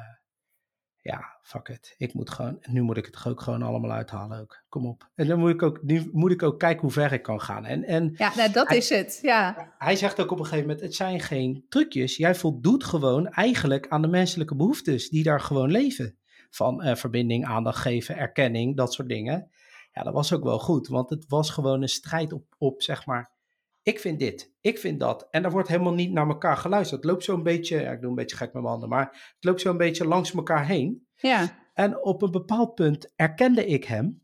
[1.03, 1.95] ja, fuck it.
[1.99, 4.63] Ik moet gewoon, nu moet ik het ook gewoon allemaal uithalen ook.
[4.69, 5.09] Kom op.
[5.15, 7.65] En dan moet ik ook, nu moet ik ook kijken hoe ver ik kan gaan.
[7.65, 9.19] En, en Ja, nou, dat Hij- is het.
[9.23, 9.73] Ja.
[9.79, 12.17] hij zegt ook op een gegeven moment: het zijn geen trucjes.
[12.17, 16.19] Jij voldoet gewoon eigenlijk aan de menselijke behoeftes die daar gewoon leven.
[16.51, 19.51] Van eh, verbinding, aandacht geven, erkenning, dat soort dingen.
[19.93, 23.07] Ja, dat was ook wel goed, want het was gewoon een strijd op, op zeg
[23.07, 23.39] maar.
[23.83, 25.29] Ik vind dit, ik vind dat.
[25.31, 27.03] En daar wordt helemaal niet naar elkaar geluisterd.
[27.03, 29.45] Het loopt zo'n beetje, ja, ik doe een beetje gek met mijn handen, maar het
[29.45, 31.07] loopt zo'n beetje langs elkaar heen.
[31.15, 31.59] ja.
[31.75, 34.23] En op een bepaald punt erkende ik hem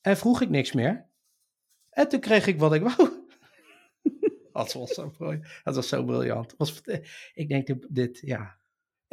[0.00, 1.08] en vroeg ik niks meer.
[1.90, 2.96] En toen kreeg ik wat ik wou.
[4.52, 5.12] dat, was zo,
[5.64, 6.54] dat was zo briljant.
[6.56, 6.80] Was,
[7.34, 8.58] ik denk, dit, ja,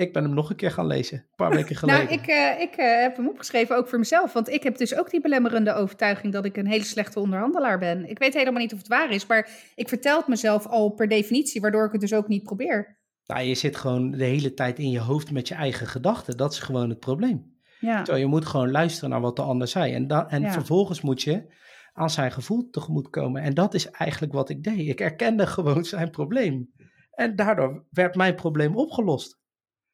[0.01, 2.05] ik ben hem nog een keer gaan lezen, een paar weken geleden.
[2.05, 4.33] Nou, ik, uh, ik uh, heb hem opgeschreven ook voor mezelf.
[4.33, 8.09] Want ik heb dus ook die belemmerende overtuiging dat ik een hele slechte onderhandelaar ben.
[8.09, 11.07] Ik weet helemaal niet of het waar is, maar ik vertel het mezelf al per
[11.07, 12.99] definitie, waardoor ik het dus ook niet probeer.
[13.25, 16.37] Nou, je zit gewoon de hele tijd in je hoofd met je eigen gedachten.
[16.37, 17.59] Dat is gewoon het probleem.
[17.79, 17.97] Ja.
[18.01, 19.93] Terwijl je moet gewoon luisteren naar wat de ander zei.
[19.93, 21.53] En, da en vervolgens moet je
[21.93, 23.41] aan zijn gevoel tegemoet komen.
[23.41, 24.87] En dat is eigenlijk wat ik deed.
[24.87, 26.71] Ik erkende gewoon zijn probleem.
[27.11, 29.40] En daardoor werd mijn probleem opgelost.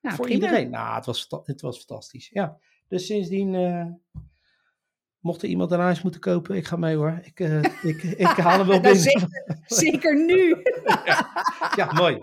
[0.02, 0.70] Nou, voor iedereen.
[0.70, 2.30] Nou, het was, het was fantastisch.
[2.30, 2.58] Ja.
[2.88, 3.86] Dus sindsdien uh,
[5.20, 7.20] mocht er iemand een huis moeten kopen, ik ga mee hoor.
[7.24, 9.02] Ik, uh, ik, ik haal hem wel binnen.
[9.02, 10.50] zeker, zeker, nu.
[11.06, 11.32] ja,
[11.76, 12.20] ja, mooi.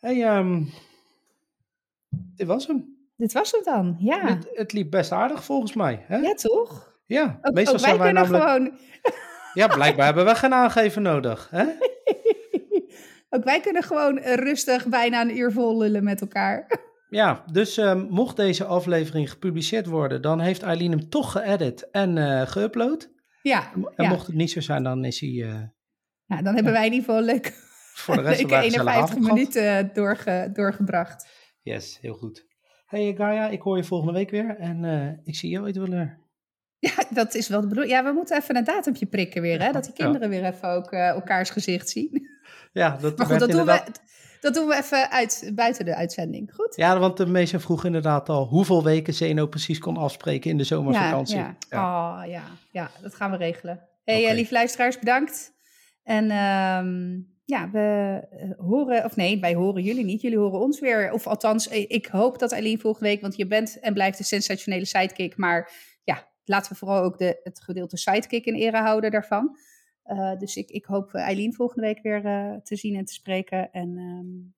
[0.00, 0.70] Hey, um,
[2.10, 3.00] dit was hem.
[3.16, 4.26] Dit was hem dan, ja.
[4.26, 6.04] Het, het liep best aardig volgens mij.
[6.06, 6.16] Hè?
[6.16, 6.96] Ja, toch?
[7.06, 8.44] Ja, ook, meestal ook wij zijn wij namelijk...
[8.44, 8.78] gewoon...
[9.54, 11.50] Ja, blijkbaar hebben we geen aangeven nodig.
[11.50, 11.64] Hè?
[13.34, 16.66] Ook wij kunnen gewoon rustig bijna een uur vol lullen met elkaar.
[17.08, 22.16] Ja, dus uh, mocht deze aflevering gepubliceerd worden, dan heeft Eileen hem toch geëdit en
[22.16, 23.08] uh, geüpload.
[23.42, 23.72] Ja.
[23.96, 25.30] En mocht het niet zo zijn, dan is hij.
[25.30, 25.60] Uh,
[26.24, 27.46] ja, dan hebben wij in ieder geval leuk,
[28.02, 31.28] voor de rest leuke 51 minuten doorge, doorgebracht.
[31.62, 32.46] Yes, heel goed.
[32.86, 36.08] Hey Gaia, ik hoor je volgende week weer en ik zie jou ooit wel.
[36.78, 37.94] Ja, dat is wel de bedoeling.
[37.94, 39.72] Ja, we moeten even een datumje prikken weer, hè?
[39.72, 42.10] Dat die kinderen weer even ook elkaars gezicht zien.
[42.72, 43.82] Ja, dat maar goed, dat doen, we,
[44.40, 46.54] dat doen we even uit, buiten de uitzending.
[46.54, 46.76] Goed?
[46.76, 50.64] Ja, want de meesten vroeg inderdaad al hoeveel weken Zeno precies kon afspreken in de
[50.64, 51.36] zomervakantie.
[51.36, 52.20] Ja, ja.
[52.20, 52.42] Oh, ja.
[52.70, 53.88] ja, dat gaan we regelen.
[54.04, 54.30] hey, okay.
[54.30, 55.52] uh, lieve luisteraars, bedankt.
[56.02, 60.20] En um, ja, we eh, horen, of nee, wij horen jullie niet.
[60.20, 61.12] Jullie horen ons weer.
[61.12, 64.24] Of althans, eh, ik hoop dat Eileen volgende week, want je bent en blijft een
[64.24, 65.36] sensationele sidekick.
[65.36, 65.70] Maar
[66.04, 69.56] ja, laten we vooral ook de, het gedeelte sidekick in ere houden daarvan.
[70.06, 73.72] Uh, dus ik, ik hoop Eileen volgende week weer uh, te zien en te spreken.
[73.72, 74.54] En, um...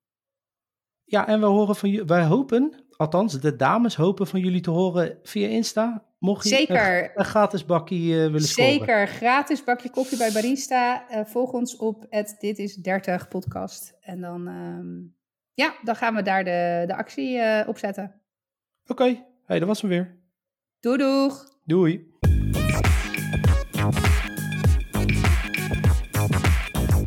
[1.05, 4.71] Ja, en we horen van jullie, wij hopen, althans de dames hopen van jullie te
[4.71, 6.05] horen via Insta.
[6.19, 7.05] Mocht je Zeker.
[7.05, 8.73] Een, een gratis bakje uh, willen scoren.
[8.73, 11.05] Zeker, gratis bakje koffie bij Barista.
[11.27, 13.97] volg ons op het Dit is 30 podcast.
[14.01, 15.15] En dan, um,
[15.55, 18.21] ja, dan gaan we daar de, de actie opzetten.
[18.87, 19.27] Oké, okay.
[19.45, 20.19] hey, dat was hem weer.
[20.81, 21.45] Doei doeg.
[21.65, 22.14] Doei.